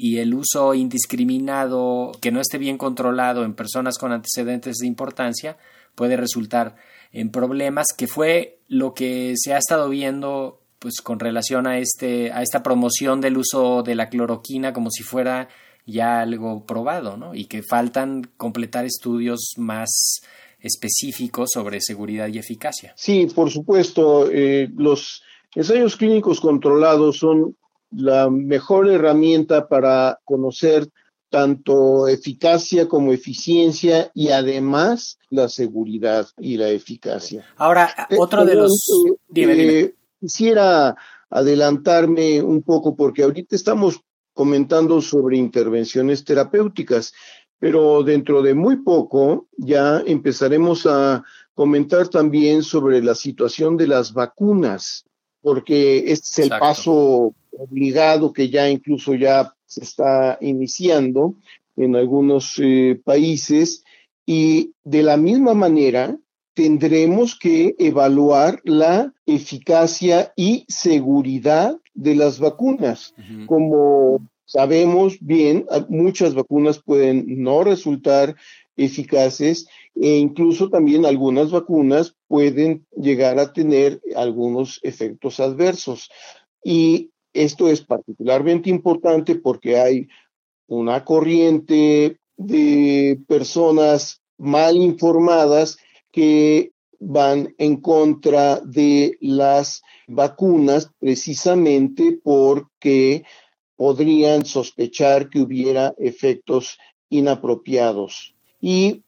y 0.00 0.18
el 0.18 0.32
uso 0.32 0.74
indiscriminado 0.74 2.12
que 2.20 2.30
no 2.30 2.40
esté 2.40 2.56
bien 2.56 2.78
controlado 2.78 3.44
en 3.44 3.54
personas 3.54 3.98
con 3.98 4.12
antecedentes 4.12 4.76
de 4.76 4.86
importancia 4.86 5.58
puede 5.96 6.16
resultar 6.16 6.76
en 7.12 7.30
problemas 7.30 7.86
que 7.96 8.06
fue 8.06 8.60
lo 8.68 8.94
que 8.94 9.34
se 9.36 9.54
ha 9.54 9.58
estado 9.58 9.88
viendo 9.88 10.60
pues 10.78 11.00
con 11.02 11.18
relación 11.18 11.66
a 11.66 11.78
este 11.78 12.30
a 12.30 12.42
esta 12.42 12.62
promoción 12.62 13.20
del 13.20 13.38
uso 13.38 13.82
de 13.82 13.96
la 13.96 14.08
cloroquina 14.08 14.72
como 14.72 14.88
si 14.92 15.02
fuera 15.02 15.48
ya 15.84 16.20
algo 16.20 16.64
probado 16.64 17.16
¿no? 17.16 17.34
y 17.34 17.46
que 17.46 17.64
faltan 17.64 18.30
completar 18.36 18.84
estudios 18.84 19.54
más 19.56 20.20
específicos 20.60 21.50
sobre 21.52 21.80
seguridad 21.80 22.28
y 22.28 22.38
eficacia. 22.38 22.92
Sí, 22.96 23.26
por 23.34 23.50
supuesto, 23.50 24.28
eh, 24.30 24.70
los 24.76 25.22
ensayos 25.54 25.96
clínicos 25.96 26.40
controlados 26.40 27.18
son 27.18 27.56
la 27.90 28.30
mejor 28.30 28.88
herramienta 28.88 29.68
para 29.68 30.20
conocer 30.24 30.88
tanto 31.30 32.08
eficacia 32.08 32.88
como 32.88 33.12
eficiencia 33.12 34.10
y 34.14 34.28
además 34.28 35.18
la 35.30 35.48
seguridad 35.48 36.26
y 36.38 36.56
la 36.56 36.70
eficacia. 36.70 37.44
Ahora, 37.56 37.90
eh, 38.10 38.16
otro 38.18 38.44
de 38.44 38.54
los... 38.54 38.90
Eh, 39.34 39.94
quisiera 40.20 40.96
adelantarme 41.30 42.42
un 42.42 42.62
poco 42.62 42.96
porque 42.96 43.22
ahorita 43.22 43.54
estamos 43.54 44.00
comentando 44.32 45.00
sobre 45.02 45.36
intervenciones 45.36 46.24
terapéuticas, 46.24 47.12
pero 47.58 48.02
dentro 48.02 48.40
de 48.40 48.54
muy 48.54 48.76
poco 48.76 49.48
ya 49.56 50.02
empezaremos 50.06 50.86
a 50.86 51.24
comentar 51.54 52.08
también 52.08 52.62
sobre 52.62 53.02
la 53.02 53.14
situación 53.14 53.76
de 53.76 53.88
las 53.88 54.12
vacunas, 54.12 55.04
porque 55.40 56.12
este 56.12 56.12
es 56.12 56.38
el 56.38 56.50
paso 56.50 57.34
obligado 57.52 58.32
que 58.32 58.48
ya 58.48 58.68
incluso 58.68 59.14
ya 59.14 59.54
se 59.66 59.82
está 59.82 60.38
iniciando 60.40 61.34
en 61.76 61.96
algunos 61.96 62.58
eh, 62.58 63.00
países 63.04 63.84
y 64.26 64.72
de 64.84 65.02
la 65.02 65.16
misma 65.16 65.54
manera 65.54 66.18
tendremos 66.54 67.38
que 67.38 67.76
evaluar 67.78 68.60
la 68.64 69.14
eficacia 69.26 70.32
y 70.34 70.64
seguridad 70.68 71.78
de 71.94 72.16
las 72.16 72.40
vacunas. 72.40 73.14
Como 73.46 74.28
sabemos 74.44 75.18
bien, 75.20 75.66
muchas 75.88 76.34
vacunas 76.34 76.80
pueden 76.82 77.42
no 77.44 77.62
resultar 77.62 78.34
eficaces 78.76 79.68
e 79.94 80.16
incluso 80.16 80.68
también 80.68 81.06
algunas 81.06 81.52
vacunas 81.52 82.16
pueden 82.26 82.86
llegar 82.96 83.38
a 83.38 83.52
tener 83.52 84.00
algunos 84.16 84.80
efectos 84.82 85.38
adversos. 85.38 86.10
Y 86.64 87.12
esto 87.32 87.68
es 87.68 87.82
particularmente 87.82 88.70
importante 88.70 89.34
porque 89.34 89.78
hay 89.78 90.08
una 90.66 91.04
corriente 91.04 92.18
de 92.36 93.20
personas 93.26 94.22
mal 94.36 94.76
informadas 94.76 95.78
que 96.12 96.72
van 97.00 97.54
en 97.58 97.80
contra 97.80 98.60
de 98.60 99.16
las 99.20 99.82
vacunas 100.06 100.90
precisamente 100.98 102.18
porque 102.22 103.24
podrían 103.76 104.44
sospechar 104.44 105.28
que 105.28 105.40
hubiera 105.40 105.94
efectos 105.98 106.78
inapropiados. 107.08 108.34
Y 108.60 109.04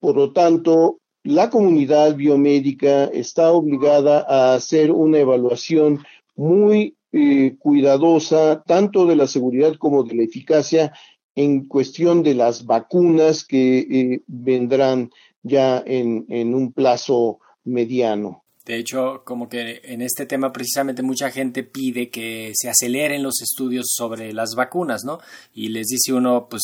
por 0.00 0.16
lo 0.16 0.32
tanto, 0.32 0.98
la 1.22 1.50
comunidad 1.50 2.16
biomédica 2.16 3.04
está 3.04 3.52
obligada 3.52 4.24
a 4.28 4.54
hacer 4.54 4.90
una 4.90 5.18
evaluación 5.18 6.04
muy 6.36 6.96
eh, 7.16 7.54
cuidadosa, 7.60 8.64
tanto 8.66 9.06
de 9.06 9.14
la 9.14 9.28
seguridad 9.28 9.76
como 9.76 10.02
de 10.02 10.16
la 10.16 10.24
eficacia 10.24 10.92
en 11.36 11.68
cuestión 11.68 12.24
de 12.24 12.34
las 12.34 12.66
vacunas 12.66 13.44
que 13.44 13.78
eh, 13.78 14.22
vendrán 14.26 15.10
ya 15.44 15.80
en, 15.86 16.26
en 16.28 16.56
un 16.56 16.72
plazo 16.72 17.38
mediano. 17.62 18.42
De 18.64 18.78
hecho, 18.78 19.22
como 19.24 19.48
que 19.48 19.80
en 19.84 20.02
este 20.02 20.26
tema 20.26 20.50
precisamente 20.50 21.02
mucha 21.02 21.30
gente 21.30 21.62
pide 21.62 22.10
que 22.10 22.50
se 22.54 22.68
aceleren 22.68 23.22
los 23.22 23.42
estudios 23.42 23.92
sobre 23.94 24.32
las 24.32 24.56
vacunas, 24.56 25.04
¿no? 25.04 25.20
Y 25.52 25.68
les 25.68 25.86
dice 25.86 26.14
uno, 26.14 26.48
pues 26.50 26.62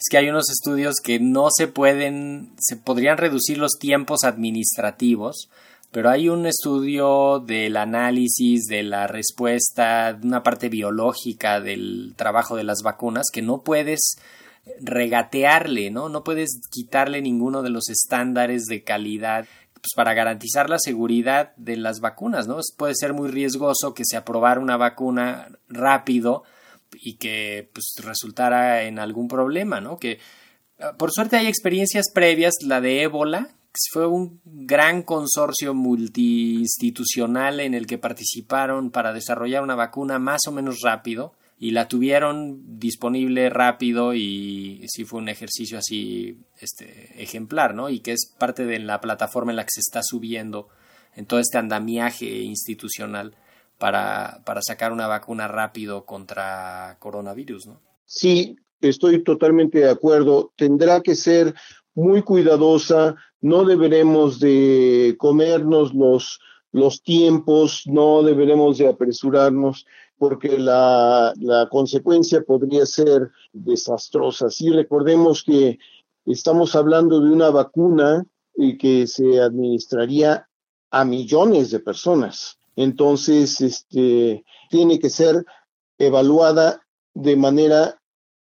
es 0.00 0.08
que 0.10 0.16
hay 0.16 0.30
unos 0.30 0.50
estudios 0.50 0.96
que 1.00 1.20
no 1.20 1.48
se 1.54 1.68
pueden, 1.68 2.54
se 2.58 2.76
podrían 2.76 3.18
reducir 3.18 3.58
los 3.58 3.78
tiempos 3.78 4.24
administrativos, 4.24 5.48
pero 5.92 6.08
hay 6.08 6.30
un 6.30 6.46
estudio 6.46 7.38
del 7.38 7.76
análisis, 7.76 8.64
de 8.64 8.82
la 8.82 9.06
respuesta, 9.06 10.18
una 10.22 10.42
parte 10.42 10.70
biológica 10.70 11.60
del 11.60 12.14
trabajo 12.16 12.56
de 12.56 12.64
las 12.64 12.80
vacunas 12.82 13.26
que 13.30 13.42
no 13.42 13.62
puedes 13.62 14.16
regatearle, 14.80 15.90
¿no? 15.90 16.08
No 16.08 16.24
puedes 16.24 16.60
quitarle 16.70 17.20
ninguno 17.20 17.62
de 17.62 17.68
los 17.68 17.90
estándares 17.90 18.64
de 18.64 18.82
calidad 18.82 19.46
pues, 19.74 19.90
para 19.94 20.14
garantizar 20.14 20.70
la 20.70 20.78
seguridad 20.78 21.52
de 21.56 21.76
las 21.76 22.00
vacunas, 22.00 22.48
¿no? 22.48 22.58
Puede 22.78 22.94
ser 22.94 23.12
muy 23.12 23.28
riesgoso 23.28 23.92
que 23.92 24.04
se 24.06 24.16
aprobara 24.16 24.60
una 24.60 24.78
vacuna 24.78 25.48
rápido 25.68 26.44
y 26.94 27.16
que 27.16 27.68
pues, 27.74 27.96
resultara 28.02 28.84
en 28.84 28.98
algún 28.98 29.28
problema, 29.28 29.82
¿no? 29.82 29.98
Que 29.98 30.20
ah, 30.80 30.92
por 30.96 31.12
suerte 31.12 31.36
hay 31.36 31.48
experiencias 31.48 32.06
previas, 32.14 32.54
la 32.64 32.80
de 32.80 33.02
ébola, 33.02 33.50
fue 33.92 34.06
un 34.06 34.40
gran 34.44 35.02
consorcio 35.02 35.74
multiinstitucional 35.74 37.60
en 37.60 37.74
el 37.74 37.86
que 37.86 37.98
participaron 37.98 38.90
para 38.90 39.12
desarrollar 39.12 39.62
una 39.62 39.74
vacuna 39.74 40.18
más 40.18 40.42
o 40.46 40.52
menos 40.52 40.80
rápido 40.82 41.32
y 41.58 41.70
la 41.70 41.86
tuvieron 41.86 42.78
disponible 42.78 43.48
rápido 43.48 44.14
y 44.14 44.84
sí 44.88 45.04
fue 45.04 45.20
un 45.20 45.28
ejercicio 45.28 45.78
así 45.78 46.38
este, 46.60 47.22
ejemplar, 47.22 47.74
¿no? 47.74 47.88
Y 47.88 48.00
que 48.00 48.12
es 48.12 48.34
parte 48.36 48.66
de 48.66 48.80
la 48.80 49.00
plataforma 49.00 49.52
en 49.52 49.56
la 49.56 49.64
que 49.64 49.70
se 49.74 49.80
está 49.80 50.02
subiendo 50.02 50.68
en 51.14 51.26
todo 51.26 51.38
este 51.38 51.58
andamiaje 51.58 52.26
institucional 52.42 53.36
para, 53.78 54.42
para 54.44 54.60
sacar 54.60 54.92
una 54.92 55.06
vacuna 55.06 55.46
rápido 55.46 56.04
contra 56.04 56.96
coronavirus, 56.98 57.66
¿no? 57.66 57.80
Sí, 58.06 58.56
estoy 58.80 59.22
totalmente 59.22 59.78
de 59.78 59.90
acuerdo. 59.90 60.52
Tendrá 60.56 61.00
que 61.00 61.14
ser 61.14 61.54
muy 61.94 62.22
cuidadosa, 62.22 63.16
no 63.40 63.64
deberemos 63.64 64.40
de 64.40 65.16
comernos 65.18 65.94
los, 65.94 66.40
los 66.72 67.02
tiempos, 67.02 67.82
no 67.86 68.22
deberemos 68.22 68.78
de 68.78 68.88
apresurarnos 68.88 69.86
porque 70.18 70.58
la, 70.58 71.32
la 71.40 71.68
consecuencia 71.68 72.42
podría 72.42 72.86
ser 72.86 73.30
desastrosa. 73.52 74.50
Sí, 74.50 74.70
recordemos 74.70 75.42
que 75.42 75.78
estamos 76.26 76.76
hablando 76.76 77.20
de 77.20 77.30
una 77.30 77.50
vacuna 77.50 78.24
y 78.54 78.78
que 78.78 79.06
se 79.06 79.40
administraría 79.40 80.48
a 80.90 81.04
millones 81.04 81.70
de 81.70 81.80
personas. 81.80 82.58
Entonces, 82.76 83.60
este, 83.60 84.44
tiene 84.70 84.98
que 84.98 85.10
ser 85.10 85.44
evaluada 85.98 86.80
de 87.14 87.36
manera 87.36 88.00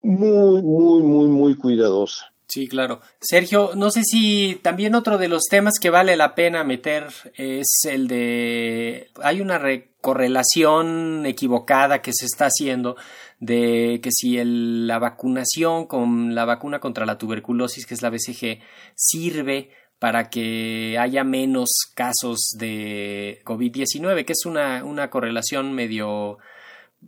muy, 0.01 0.61
muy, 0.61 1.01
muy, 1.03 1.27
muy 1.27 1.55
cuidadosa. 1.55 2.33
Sí, 2.47 2.69
claro. 2.69 3.01
Sergio, 3.19 3.71
no 3.75 3.91
sé 3.91 4.03
si 4.03 4.59
también 4.63 4.95
otro 4.95 5.17
de 5.17 5.27
los 5.27 5.43
temas 5.49 5.73
que 5.81 5.89
vale 5.89 6.15
la 6.15 6.33
pena 6.33 6.63
meter 6.63 7.07
es 7.35 7.67
el 7.83 8.07
de... 8.07 9.09
Hay 9.21 9.41
una 9.41 9.61
correlación 9.99 11.25
equivocada 11.25 12.01
que 12.01 12.13
se 12.13 12.25
está 12.25 12.45
haciendo 12.45 12.95
de 13.41 13.99
que 14.01 14.11
si 14.13 14.41
la 14.41 14.97
vacunación 14.97 15.87
con 15.87 16.35
la 16.35 16.45
vacuna 16.45 16.79
contra 16.79 17.05
la 17.05 17.17
tuberculosis, 17.17 17.85
que 17.85 17.95
es 17.95 18.01
la 18.01 18.09
BCG, 18.09 18.61
sirve 18.95 19.71
para 19.99 20.29
que 20.29 20.97
haya 20.97 21.25
menos 21.25 21.69
casos 21.95 22.55
de 22.57 23.41
COVID-19, 23.43 24.23
que 24.23 24.33
es 24.33 24.45
una, 24.45 24.85
una 24.85 25.09
correlación 25.09 25.73
medio... 25.73 26.37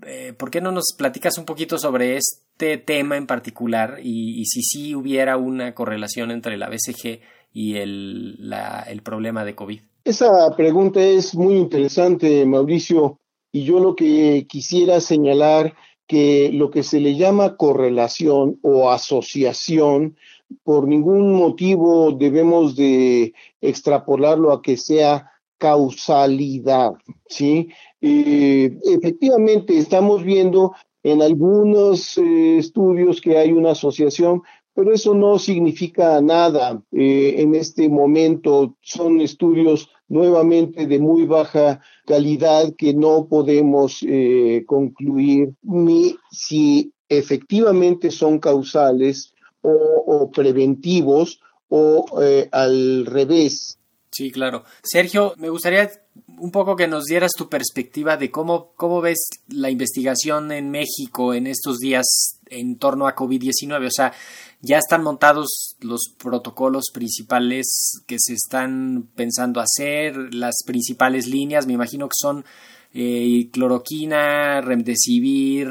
Eh, 0.06 0.34
¿Por 0.38 0.52
qué 0.52 0.62
no 0.62 0.72
nos 0.72 0.94
platicas 0.98 1.38
un 1.38 1.46
poquito 1.46 1.78
sobre 1.78 2.18
este 2.18 2.78
tema 2.78 3.18
en 3.18 3.28
particular 3.28 4.00
y, 4.02 4.46
si 4.46 4.62
sí 4.62 4.96
hubiera 4.96 5.38
una 5.38 5.74
correlación 5.74 6.32
entre 6.32 6.58
la 6.58 6.70
BCG 6.70 7.20
y 7.54 7.76
el, 7.76 8.54
el 8.88 9.02
problema 9.02 9.44
de 9.44 9.56
COVID? 9.56 9.82
Esa 10.04 10.56
pregunta 10.56 11.02
es 11.02 11.36
muy 11.36 11.56
interesante, 11.56 12.46
Mauricio, 12.46 13.20
y 13.52 13.64
yo 13.64 13.80
lo 13.80 13.96
que 13.96 14.46
quisiera 14.48 15.02
señalar 15.02 15.76
que 16.08 16.50
lo 16.52 16.72
que 16.72 16.82
se 16.82 17.00
le 17.00 17.16
llama 17.16 17.56
correlación 17.56 18.58
o 18.64 18.90
asociación, 18.90 20.18
por 20.64 20.88
ningún 20.88 21.34
motivo 21.34 22.12
debemos 22.12 22.76
de 22.76 23.34
extrapolarlo 23.62 24.52
a 24.52 24.64
que 24.64 24.78
sea 24.78 25.32
causalidad, 25.60 26.94
¿sí? 27.28 27.70
Efectivamente, 28.02 29.78
estamos 29.78 30.24
viendo 30.24 30.74
en 31.04 31.22
algunos 31.22 32.18
eh, 32.18 32.58
estudios 32.58 33.22
que 33.22 33.38
hay 33.38 33.52
una 33.52 33.72
asociación, 33.72 34.42
pero 34.74 34.94
eso 34.94 35.14
no 35.14 35.40
significa 35.40 36.22
nada 36.22 36.82
eh, 36.92 37.36
en 37.38 37.56
este 37.56 37.90
momento. 37.90 38.76
Son 38.82 39.22
estudios 39.22 39.90
nuevamente 40.08 40.88
de 40.88 41.00
muy 41.00 41.26
baja 41.26 41.82
calidad 42.06 42.74
que 42.78 42.94
no 42.94 43.28
podemos 43.28 44.00
eh, 44.08 44.64
concluir 44.66 45.54
ni 45.62 46.16
si 46.32 46.94
efectivamente 47.08 48.12
son 48.12 48.40
causales 48.40 49.34
o 49.62 50.32
preventivos 50.32 51.42
o 51.68 52.06
al 52.52 53.06
revés. 53.06 53.79
Sí, 54.12 54.32
claro. 54.32 54.64
Sergio, 54.82 55.34
me 55.38 55.50
gustaría 55.50 55.90
un 56.40 56.52
poco 56.52 56.76
que 56.76 56.88
nos 56.88 57.06
dieras 57.06 57.32
tu 57.38 57.48
perspectiva 57.48 58.18
de 58.18 58.32
cómo, 58.32 58.72
cómo 58.76 59.02
ves 59.02 59.20
la 59.48 59.70
investigación 59.70 60.52
en 60.52 60.72
México 60.72 61.34
en 61.34 61.48
estos 61.48 61.78
días 61.78 62.40
en 62.50 62.78
torno 62.78 63.08
a 63.08 63.16
COVID-19. 63.16 63.88
O 63.88 63.92
sea, 63.92 64.14
ya 64.62 64.78
están 64.78 65.04
montados 65.04 65.76
los 65.82 66.14
protocolos 66.18 66.86
principales 66.94 68.02
que 68.08 68.18
se 68.20 68.34
están 68.34 69.08
pensando 69.16 69.62
hacer, 69.62 70.34
las 70.34 70.56
principales 70.66 71.28
líneas, 71.28 71.68
me 71.68 71.74
imagino 71.74 72.08
que 72.08 72.16
son 72.16 72.44
eh, 72.94 73.50
cloroquina, 73.52 74.62
remdesivir, 74.62 75.68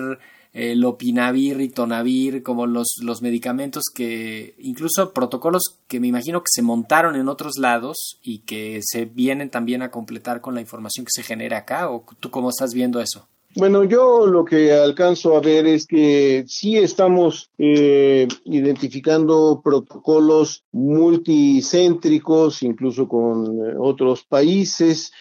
el 0.59 0.71
eh, 0.71 0.75
lopinavir, 0.75 1.57
ritonavir, 1.57 2.42
como 2.42 2.66
los, 2.66 2.97
los 3.01 3.23
medicamentos 3.23 3.85
que, 3.94 4.57
incluso 4.59 5.12
protocolos 5.12 5.62
que 5.87 6.01
me 6.01 6.09
imagino 6.09 6.40
que 6.40 6.49
se 6.53 6.62
montaron 6.62 7.14
en 7.14 7.29
otros 7.29 7.59
lados 7.59 8.18
y 8.23 8.40
que 8.40 8.81
se 8.83 9.05
vienen 9.05 9.51
también 9.51 9.83
a 9.83 9.92
completar 9.92 10.40
con 10.40 10.57
la 10.57 10.61
información 10.61 11.07
que 11.07 11.12
se 11.12 11.23
genera 11.23 11.59
acá, 11.59 11.88
o 11.88 12.05
tú 12.18 12.31
cómo 12.31 12.51
estás 12.51 12.75
viendo 12.75 13.01
eso? 13.01 13.29
Bueno, 13.55 13.85
yo 13.85 14.27
lo 14.27 14.44
que 14.44 14.73
alcanzo 14.73 15.37
a 15.37 15.40
ver 15.40 15.66
es 15.66 15.87
que 15.87 16.44
sí 16.49 16.77
estamos 16.77 17.51
eh, 17.57 18.27
identificando 18.44 19.61
protocolos 19.62 20.64
multicéntricos, 20.73 22.64
incluso 22.64 23.07
con 23.09 23.47
eh, 23.47 23.75
otros 23.79 24.25
países, 24.25 25.12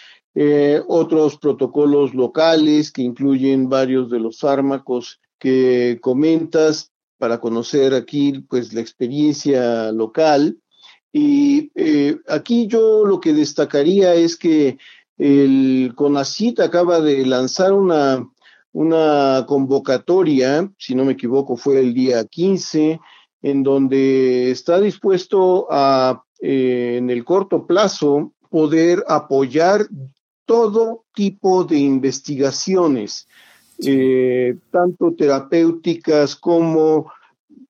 otros 0.88 1.40
protocolos 1.40 2.14
locales 2.14 2.92
que 2.92 3.02
incluyen 3.02 3.70
varios 3.70 4.12
de 4.12 4.20
los 4.20 4.40
fármacos 4.40 5.20
que 5.40 6.00
comentas 6.02 6.92
para 7.18 7.40
conocer 7.40 7.94
aquí 7.94 8.46
pues 8.50 8.74
la 8.74 8.82
experiencia 8.82 9.92
local. 9.92 10.60
Y 11.12 11.72
eh, 11.76 12.18
aquí 12.28 12.68
yo 12.68 13.06
lo 13.06 13.20
que 13.20 13.34
destacaría 13.34 14.14
es 14.14 14.36
que 14.36 14.78
el 15.18 15.94
CONACIT 15.96 16.60
acaba 16.60 17.00
de 17.00 17.26
lanzar 17.26 17.74
una, 17.74 18.30
una 18.72 19.46
convocatoria, 19.48 20.72
si 20.78 20.94
no 20.94 21.06
me 21.06 21.14
equivoco 21.14 21.58
fue 21.58 21.80
el 21.80 21.94
día 21.94 22.24
15, 22.26 23.00
en 23.42 23.64
donde 23.64 24.52
está 24.52 24.80
dispuesto 24.80 25.68
a 25.72 26.24
eh, 26.40 26.98
en 26.98 27.10
el 27.10 27.26
corto 27.26 27.66
plazo 27.66 28.34
poder 28.50 29.04
apoyar 29.08 29.88
todo 30.46 31.06
tipo 31.14 31.64
de 31.64 31.80
investigaciones, 31.80 33.28
eh, 33.86 34.58
tanto 34.72 35.14
terapéuticas 35.14 36.36
como 36.36 37.12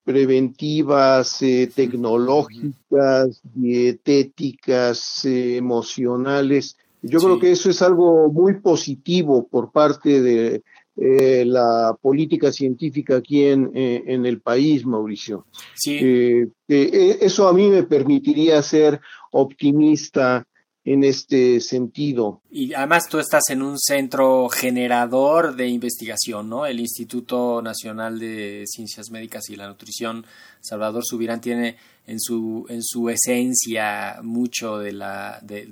preventivas, 0.04 1.42
eh, 1.42 1.70
tecnológicas, 1.74 3.42
dietéticas, 3.44 5.26
emocionales. 5.26 6.78
Yo 7.02 7.20
creo 7.20 7.40
que 7.40 7.52
eso 7.52 7.70
es 7.70 7.82
algo 7.82 8.32
muy 8.32 8.56
positivo 8.56 9.48
por 9.48 9.72
parte 9.72 10.22
de 10.22 10.64
eh, 11.00 11.46
la 11.46 11.96
política 12.02 12.52
científica 12.52 13.18
aquí 13.18 13.44
en, 13.44 13.70
eh, 13.76 14.04
en 14.08 14.26
el 14.26 14.42
país, 14.42 14.84
Mauricio. 14.84 15.46
Sí. 15.76 16.00
Eh, 16.02 17.18
eso 17.22 17.48
a 17.48 17.54
mí 17.54 17.70
me 17.70 17.84
permitiría 17.84 18.60
ser 18.64 19.00
optimista 19.32 20.48
en 20.88 21.04
este 21.04 21.60
sentido. 21.60 22.40
Y 22.50 22.74
además 22.74 23.10
tú 23.10 23.20
estás 23.20 23.44
en 23.50 23.62
un 23.62 23.78
centro 23.78 24.48
generador 24.48 25.58
de 25.58 25.68
investigación, 25.68 26.48
¿no? 26.48 26.66
El 26.66 26.80
Instituto 26.80 27.62
Nacional 27.62 28.20
de 28.20 28.64
Ciencias 28.66 29.12
Médicas 29.12 29.50
y 29.50 29.58
la 29.58 29.68
Nutrición, 29.68 30.26
Salvador 30.62 31.04
Subirán, 31.06 31.42
tiene 31.42 31.76
en 32.06 32.22
su, 32.22 32.66
en 32.70 32.82
su 32.82 33.10
esencia 33.10 34.22
mucho 34.24 34.78
de, 34.78 34.94
la, 34.94 35.42
de, 35.42 35.66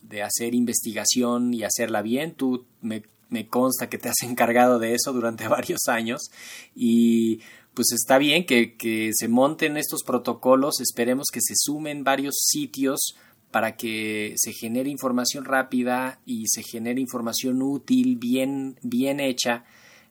de 0.00 0.22
hacer 0.22 0.54
investigación 0.54 1.52
y 1.52 1.64
hacerla 1.64 2.00
bien. 2.00 2.34
Tú 2.34 2.64
me 2.80 3.02
me 3.30 3.48
consta 3.48 3.88
que 3.88 3.98
te 3.98 4.08
has 4.08 4.22
encargado 4.22 4.78
de 4.78 4.94
eso 4.94 5.12
durante 5.12 5.48
varios 5.48 5.88
años 5.88 6.30
y 6.76 7.40
pues 7.74 7.90
está 7.90 8.18
bien 8.18 8.46
que, 8.46 8.76
que, 8.76 9.10
se 9.12 9.26
monten 9.26 9.76
estos 9.76 10.04
protocolos, 10.04 10.80
esperemos 10.80 11.26
que 11.32 11.40
se 11.42 11.54
sumen 11.56 12.04
varios 12.04 12.36
sitios 12.38 13.16
para 13.54 13.76
que 13.76 14.34
se 14.36 14.52
genere 14.52 14.90
información 14.90 15.44
rápida 15.44 16.18
y 16.26 16.48
se 16.48 16.64
genere 16.64 17.00
información 17.00 17.62
útil, 17.62 18.16
bien, 18.16 18.76
bien 18.82 19.20
hecha 19.20 19.64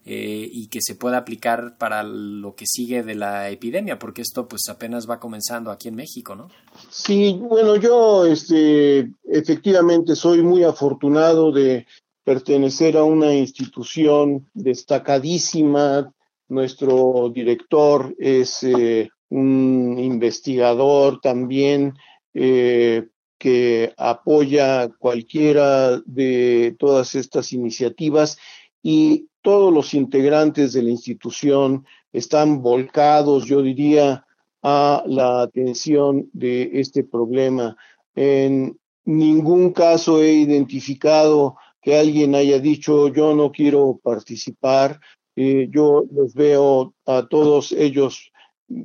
eh, 0.05 0.47
y 0.49 0.67
que 0.67 0.79
se 0.81 0.95
pueda 0.95 1.17
aplicar 1.17 1.77
para 1.77 2.03
lo 2.03 2.55
que 2.55 2.63
sigue 2.65 3.03
de 3.03 3.15
la 3.15 3.49
epidemia, 3.49 3.99
porque 3.99 4.21
esto 4.21 4.47
pues 4.47 4.61
apenas 4.69 5.09
va 5.09 5.19
comenzando 5.19 5.71
aquí 5.71 5.89
en 5.89 5.95
México, 5.95 6.37
¿no? 6.37 6.47
Sí, 6.89 7.37
bueno, 7.37 7.75
yo 7.75 8.25
este, 8.25 9.11
efectivamente 9.25 10.15
soy 10.15 10.41
muy 10.41 10.63
afortunado 10.63 11.51
de 11.51 11.85
pertenecer 12.23 12.95
a 12.95 13.03
una 13.03 13.33
institución 13.33 14.47
destacadísima. 14.53 16.13
Nuestro 16.47 17.29
director 17.35 18.15
es 18.17 18.63
eh, 18.63 19.09
un 19.27 19.99
investigador 19.99 21.19
también 21.19 21.93
eh, 22.33 23.09
que 23.43 23.93
apoya 23.97 24.87
cualquiera 24.99 25.99
de 26.05 26.77
todas 26.79 27.13
estas 27.13 27.51
iniciativas 27.51 28.37
y 28.81 29.27
todos 29.41 29.73
los 29.73 29.93
integrantes 29.93 30.71
de 30.71 30.81
la 30.81 30.91
institución 30.91 31.85
están 32.13 32.61
volcados, 32.61 33.43
yo 33.43 33.61
diría, 33.61 34.25
a 34.61 35.03
la 35.05 35.41
atención 35.41 36.29
de 36.31 36.69
este 36.75 37.03
problema. 37.03 37.75
En 38.15 38.79
ningún 39.03 39.73
caso 39.73 40.23
he 40.23 40.31
identificado 40.31 41.57
que 41.81 41.97
alguien 41.97 42.35
haya 42.35 42.59
dicho 42.59 43.09
yo 43.09 43.35
no 43.35 43.51
quiero 43.51 43.99
participar. 44.01 45.01
Eh, 45.35 45.67
yo 45.69 46.05
los 46.13 46.33
veo 46.33 46.93
a 47.05 47.27
todos 47.27 47.73
ellos 47.73 48.31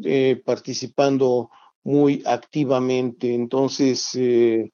eh, 0.02 0.42
participando 0.44 1.50
muy 1.88 2.22
activamente. 2.26 3.34
Entonces, 3.34 4.14
eh, 4.14 4.70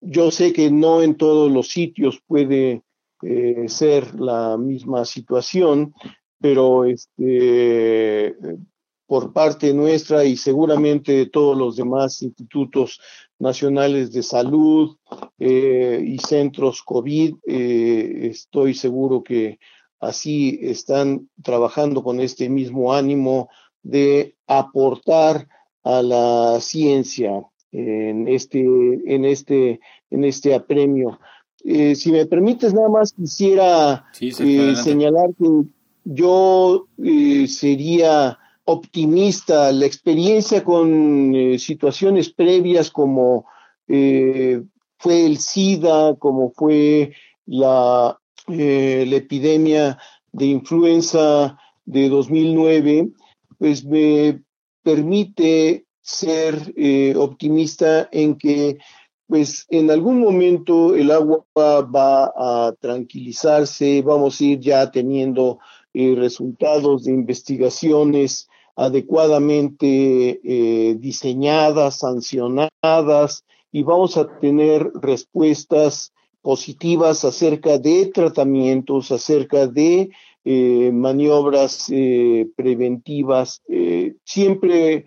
yo 0.00 0.30
sé 0.30 0.52
que 0.52 0.70
no 0.70 1.02
en 1.02 1.16
todos 1.16 1.50
los 1.50 1.68
sitios 1.68 2.20
puede 2.26 2.82
ser 3.68 4.20
la 4.20 4.58
misma 4.58 5.06
situación, 5.06 5.94
pero 6.38 6.84
este, 6.84 8.36
por 9.06 9.32
parte 9.32 9.72
nuestra 9.74 10.24
y 10.24 10.36
seguramente 10.36 11.12
de 11.12 11.26
todos 11.26 11.56
los 11.56 11.76
demás 11.76 12.22
institutos 12.22 13.00
nacionales 13.38 14.12
de 14.12 14.22
salud 14.22 14.96
eh, 15.38 16.02
y 16.04 16.18
centros 16.18 16.82
COVID. 16.82 17.36
Eh, 17.46 18.28
estoy 18.30 18.74
seguro 18.74 19.22
que 19.22 19.58
así 20.00 20.58
están 20.62 21.28
trabajando 21.42 22.02
con 22.02 22.20
este 22.20 22.48
mismo 22.48 22.92
ánimo 22.92 23.48
de 23.82 24.36
aportar 24.46 25.48
a 25.84 26.02
la 26.02 26.60
ciencia 26.60 27.44
en 27.72 28.28
este, 28.28 28.60
en 28.60 29.24
este, 29.24 29.80
en 30.10 30.24
este 30.24 30.54
apremio. 30.54 31.18
Eh, 31.64 31.94
si 31.94 32.12
me 32.12 32.26
permites, 32.26 32.74
nada 32.74 32.88
más 32.88 33.12
quisiera 33.12 34.04
señalar 34.12 35.30
que 35.38 35.48
yo 36.04 36.88
sería 37.46 38.38
optimista. 38.64 39.72
La 39.72 39.86
experiencia 39.86 40.64
con 40.64 41.34
eh, 41.34 41.58
situaciones 41.58 42.30
previas 42.30 42.90
como 42.90 43.46
eh, 43.88 44.62
fue 44.98 45.26
el 45.26 45.38
SIDA, 45.38 46.14
como 46.16 46.50
fue 46.52 47.12
la, 47.46 48.18
eh, 48.48 49.04
la 49.06 49.16
epidemia 49.16 49.98
de 50.32 50.46
influenza 50.46 51.58
de 51.84 52.08
2009, 52.08 53.10
pues 53.58 53.84
me 53.84 54.40
permite 54.84 55.86
ser 56.00 56.54
optimista 57.16 58.08
en 58.12 58.36
que 58.36 58.78
pues 59.26 59.66
en 59.70 59.90
algún 59.90 60.20
momento 60.20 60.94
el 60.94 61.10
agua 61.10 61.44
va 61.56 62.26
a 62.36 62.74
tranquilizarse, 62.78 64.02
vamos 64.02 64.40
a 64.40 64.44
ir 64.44 64.60
ya 64.60 64.90
teniendo 64.90 65.58
resultados 65.94 67.04
de 67.04 67.12
investigaciones 67.12 68.48
adecuadamente 68.76 70.40
eh, 70.42 70.96
diseñadas, 70.96 71.98
sancionadas 71.98 73.44
y 73.70 73.82
vamos 73.82 74.16
a 74.16 74.38
tener 74.40 74.90
respuestas 74.94 76.12
positivas 76.42 77.24
acerca 77.24 77.78
de 77.78 78.06
tratamientos, 78.06 79.10
acerca 79.12 79.66
de 79.66 80.10
eh, 80.44 80.90
maniobras 80.92 81.86
eh, 81.90 82.46
preventivas. 82.56 83.62
siempre, 84.24 85.06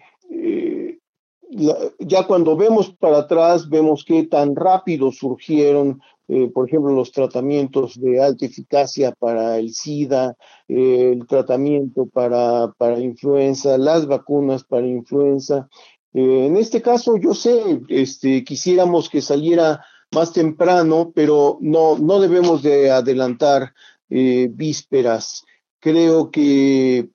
ya 2.00 2.28
cuando 2.28 2.56
vemos 2.56 2.94
para 2.94 3.20
atrás, 3.20 3.70
vemos 3.70 4.04
qué 4.06 4.24
tan 4.24 4.56
rápido 4.56 5.12
surgieron 5.12 6.02
eh, 6.30 6.50
por 6.54 6.68
ejemplo, 6.68 6.92
los 6.92 7.12
tratamientos 7.12 8.00
de 8.00 8.22
alta 8.22 8.46
eficacia 8.46 9.14
para 9.14 9.58
el 9.60 9.74
SIDA, 9.74 10.36
eh, 10.68 11.14
el 11.14 11.26
tratamiento 11.26 12.06
para, 12.06 12.74
para 12.78 13.00
influenza, 13.00 13.78
las 13.78 14.08
vacunas 14.08 14.66
para 14.66 14.86
influenza. 14.86 15.70
Eh, 16.14 16.48
en 16.48 16.58
este 16.58 16.82
caso, 16.82 17.16
yo 17.18 17.34
sé, 17.34 17.82
este, 17.88 18.44
quisiéramos 18.44 19.10
que 19.10 19.22
saliera 19.22 19.86
más 20.14 20.34
temprano, 20.34 21.12
pero 21.16 21.60
no, 21.62 21.98
no 21.98 22.20
debemos 22.20 22.62
de 22.62 22.92
adelantar 22.92 23.74
vísperas. 24.10 25.44
Creo 25.80 26.32
que, 26.32 27.10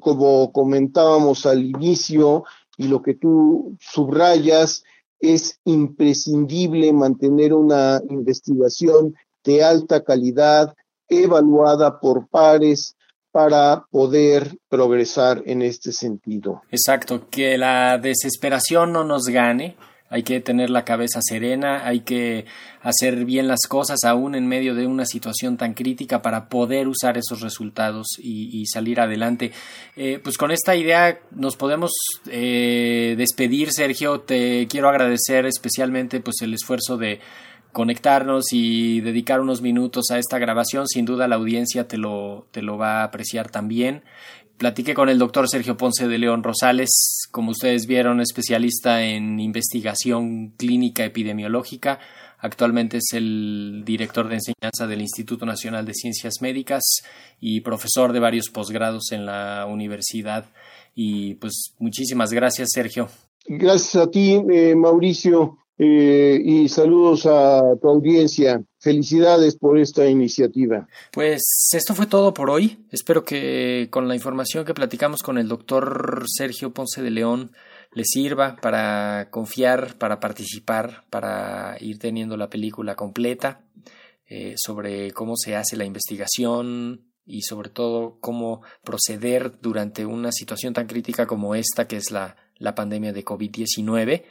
como 0.00 0.52
comentábamos 0.52 1.46
al 1.46 1.64
inicio, 1.64 2.44
y 2.76 2.88
lo 2.88 3.02
que 3.02 3.14
tú 3.14 3.76
subrayas, 3.80 4.82
es 5.20 5.60
imprescindible 5.64 6.92
mantener 6.92 7.54
una 7.54 8.00
investigación 8.10 9.14
de 9.44 9.62
alta 9.62 10.02
calidad, 10.02 10.74
evaluada 11.08 12.00
por 12.00 12.28
pares, 12.28 12.96
para 13.30 13.84
poder 13.90 14.58
progresar 14.68 15.42
en 15.46 15.62
este 15.62 15.90
sentido. 15.90 16.62
Exacto, 16.70 17.28
que 17.30 17.58
la 17.58 17.98
desesperación 17.98 18.92
no 18.92 19.02
nos 19.02 19.24
gane, 19.24 19.76
hay 20.14 20.22
que 20.22 20.40
tener 20.40 20.70
la 20.70 20.84
cabeza 20.84 21.18
serena, 21.20 21.88
hay 21.88 22.02
que 22.02 22.44
hacer 22.82 23.24
bien 23.24 23.48
las 23.48 23.62
cosas 23.68 24.04
aún 24.04 24.36
en 24.36 24.46
medio 24.46 24.76
de 24.76 24.86
una 24.86 25.06
situación 25.06 25.56
tan 25.56 25.74
crítica 25.74 26.22
para 26.22 26.48
poder 26.48 26.86
usar 26.86 27.18
esos 27.18 27.40
resultados 27.40 28.06
y, 28.20 28.64
salir 28.66 29.00
adelante. 29.00 29.50
Eh, 29.96 30.20
pues 30.22 30.38
con 30.38 30.52
esta 30.52 30.76
idea 30.76 31.18
nos 31.32 31.56
podemos 31.56 31.90
eh, 32.30 33.16
despedir, 33.18 33.72
Sergio. 33.72 34.20
Te 34.20 34.68
quiero 34.68 34.88
agradecer 34.88 35.46
especialmente 35.46 36.20
pues 36.20 36.36
el 36.42 36.54
esfuerzo 36.54 36.96
de 36.96 37.18
conectarnos 37.72 38.52
y 38.52 39.00
dedicar 39.00 39.40
unos 39.40 39.62
minutos 39.62 40.12
a 40.12 40.18
esta 40.20 40.38
grabación. 40.38 40.86
Sin 40.86 41.06
duda 41.06 41.26
la 41.26 41.34
audiencia 41.34 41.88
te 41.88 41.98
lo, 41.98 42.46
te 42.52 42.62
lo 42.62 42.78
va 42.78 43.00
a 43.00 43.04
apreciar 43.04 43.50
también. 43.50 44.04
Platiqué 44.58 44.94
con 44.94 45.08
el 45.08 45.18
doctor 45.18 45.48
Sergio 45.48 45.76
Ponce 45.76 46.06
de 46.06 46.16
León 46.16 46.44
Rosales, 46.44 47.26
como 47.32 47.50
ustedes 47.50 47.86
vieron, 47.86 48.20
especialista 48.20 49.02
en 49.02 49.40
investigación 49.40 50.50
clínica 50.56 51.04
epidemiológica. 51.04 51.98
Actualmente 52.38 52.98
es 52.98 53.12
el 53.14 53.82
director 53.84 54.28
de 54.28 54.36
enseñanza 54.36 54.86
del 54.86 55.00
Instituto 55.00 55.44
Nacional 55.44 55.86
de 55.86 55.94
Ciencias 55.94 56.34
Médicas 56.40 56.82
y 57.40 57.62
profesor 57.62 58.12
de 58.12 58.20
varios 58.20 58.48
posgrados 58.48 59.10
en 59.10 59.26
la 59.26 59.66
universidad. 59.66 60.44
Y 60.94 61.34
pues 61.34 61.74
muchísimas 61.78 62.32
gracias, 62.32 62.68
Sergio. 62.72 63.08
Gracias 63.46 63.96
a 63.96 64.10
ti, 64.10 64.40
eh, 64.50 64.76
Mauricio, 64.76 65.58
eh, 65.76 66.40
y 66.44 66.68
saludos 66.68 67.26
a 67.26 67.60
tu 67.80 67.88
audiencia. 67.88 68.62
Felicidades 68.78 69.56
por 69.56 69.78
esta 69.78 70.06
iniciativa. 70.06 70.86
Pues 71.12 71.42
esto 71.72 71.94
fue 71.94 72.06
todo 72.06 72.34
por 72.34 72.50
hoy. 72.50 72.84
Espero 72.90 73.24
que 73.24 73.88
con 73.90 74.06
la 74.06 74.14
información 74.14 74.64
que 74.64 74.74
platicamos 74.74 75.22
con 75.22 75.38
el 75.38 75.48
doctor 75.48 76.24
Sergio 76.26 76.72
Ponce 76.72 77.02
de 77.02 77.10
León 77.10 77.50
les 77.92 78.08
sirva 78.10 78.56
para 78.56 79.28
confiar, 79.30 79.96
para 79.98 80.20
participar, 80.20 81.04
para 81.10 81.76
ir 81.80 81.98
teniendo 81.98 82.36
la 82.36 82.50
película 82.50 82.94
completa 82.94 83.62
eh, 84.26 84.54
sobre 84.56 85.12
cómo 85.12 85.34
se 85.36 85.56
hace 85.56 85.76
la 85.76 85.84
investigación 85.84 87.06
y 87.26 87.42
sobre 87.42 87.70
todo 87.70 88.18
cómo 88.20 88.62
proceder 88.82 89.60
durante 89.60 90.06
una 90.06 90.30
situación 90.30 90.74
tan 90.74 90.86
crítica 90.86 91.26
como 91.26 91.54
esta 91.54 91.86
que 91.88 91.96
es 91.96 92.10
la, 92.10 92.36
la 92.58 92.74
pandemia 92.74 93.12
de 93.12 93.24
COVID-19. 93.24 94.24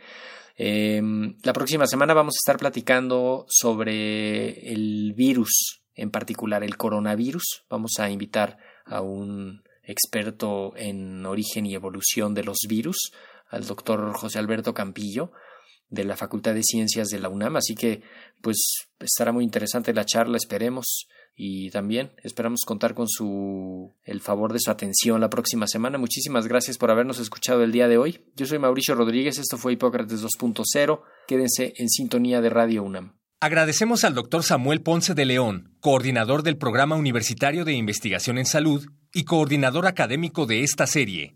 Em, 0.56 1.36
la 1.44 1.54
próxima 1.54 1.88
semana 1.88 2.14
vamos 2.14 2.36
a 2.36 2.42
estar 2.44 2.58
platicando 2.58 3.46
sobre 3.50 4.72
el 4.72 5.14
virus, 5.14 5.82
en 5.96 6.12
particular 6.12 6.64
el 6.64 6.78
coronavirus. 6.78 7.66
Vamos 7.70 7.94
a 8.00 8.10
invitar 8.10 8.58
a 8.86 9.02
un 9.02 9.64
experto 9.84 10.74
en 10.76 11.26
origen 11.26 11.66
y 11.66 11.76
evolución 11.76 12.34
de 12.34 12.44
los 12.44 12.58
virus, 12.68 13.12
al 13.50 13.66
doctor 13.66 14.14
José 14.14 14.40
Alberto 14.40 14.74
Campillo, 14.74 15.32
de 15.90 16.04
la 16.04 16.18
Facultad 16.18 16.54
de 16.54 16.64
Ciencias 16.64 17.10
de 17.10 17.20
la 17.20 17.30
UNAM. 17.30 17.58
Así 17.58 17.76
que, 17.76 18.02
pues, 18.42 18.88
estará 19.00 19.32
muy 19.32 19.44
interesante 19.44 19.94
la 19.94 20.06
charla, 20.06 20.38
esperemos 20.38 21.08
y 21.36 21.72
también 21.72 22.12
esperamos 22.24 22.62
contar 22.66 22.94
con 22.94 23.08
su 23.08 23.94
el 24.04 24.22
favor 24.22 24.54
de 24.54 24.60
su 24.60 24.70
atención 24.72 25.22
la 25.22 25.30
próxima 25.30 25.68
semana. 25.68 25.98
Muchísimas 25.98 26.48
gracias 26.48 26.78
por 26.78 26.92
habernos 26.92 27.20
escuchado 27.20 27.64
el 27.64 27.72
día 27.72 27.88
de 27.88 27.98
hoy. 27.98 28.26
Yo 28.36 28.46
soy 28.46 28.60
Mauricio 28.60 28.96
Rodríguez, 28.96 29.40
esto 29.40 29.58
fue 29.58 29.74
Hipócrates 29.74 30.24
2.0. 30.24 31.02
Quédense 31.28 31.74
en 31.78 31.90
sintonía 31.90 32.42
de 32.42 32.50
Radio 32.50 32.84
UNAM. 32.84 33.14
Agradecemos 33.40 34.06
al 34.06 34.14
doctor 34.14 34.44
Samuel 34.44 34.82
Ponce 34.82 35.16
de 35.16 35.26
León, 35.26 35.76
coordinador 35.82 36.44
del 36.44 36.58
Programa 36.58 36.96
Universitario 36.96 37.66
de 37.66 37.74
Investigación 37.74 38.38
en 38.38 38.46
Salud 38.46 38.88
y 39.12 39.26
coordinador 39.26 39.86
académico 39.86 40.46
de 40.46 40.64
esta 40.64 40.88
serie. 40.88 41.36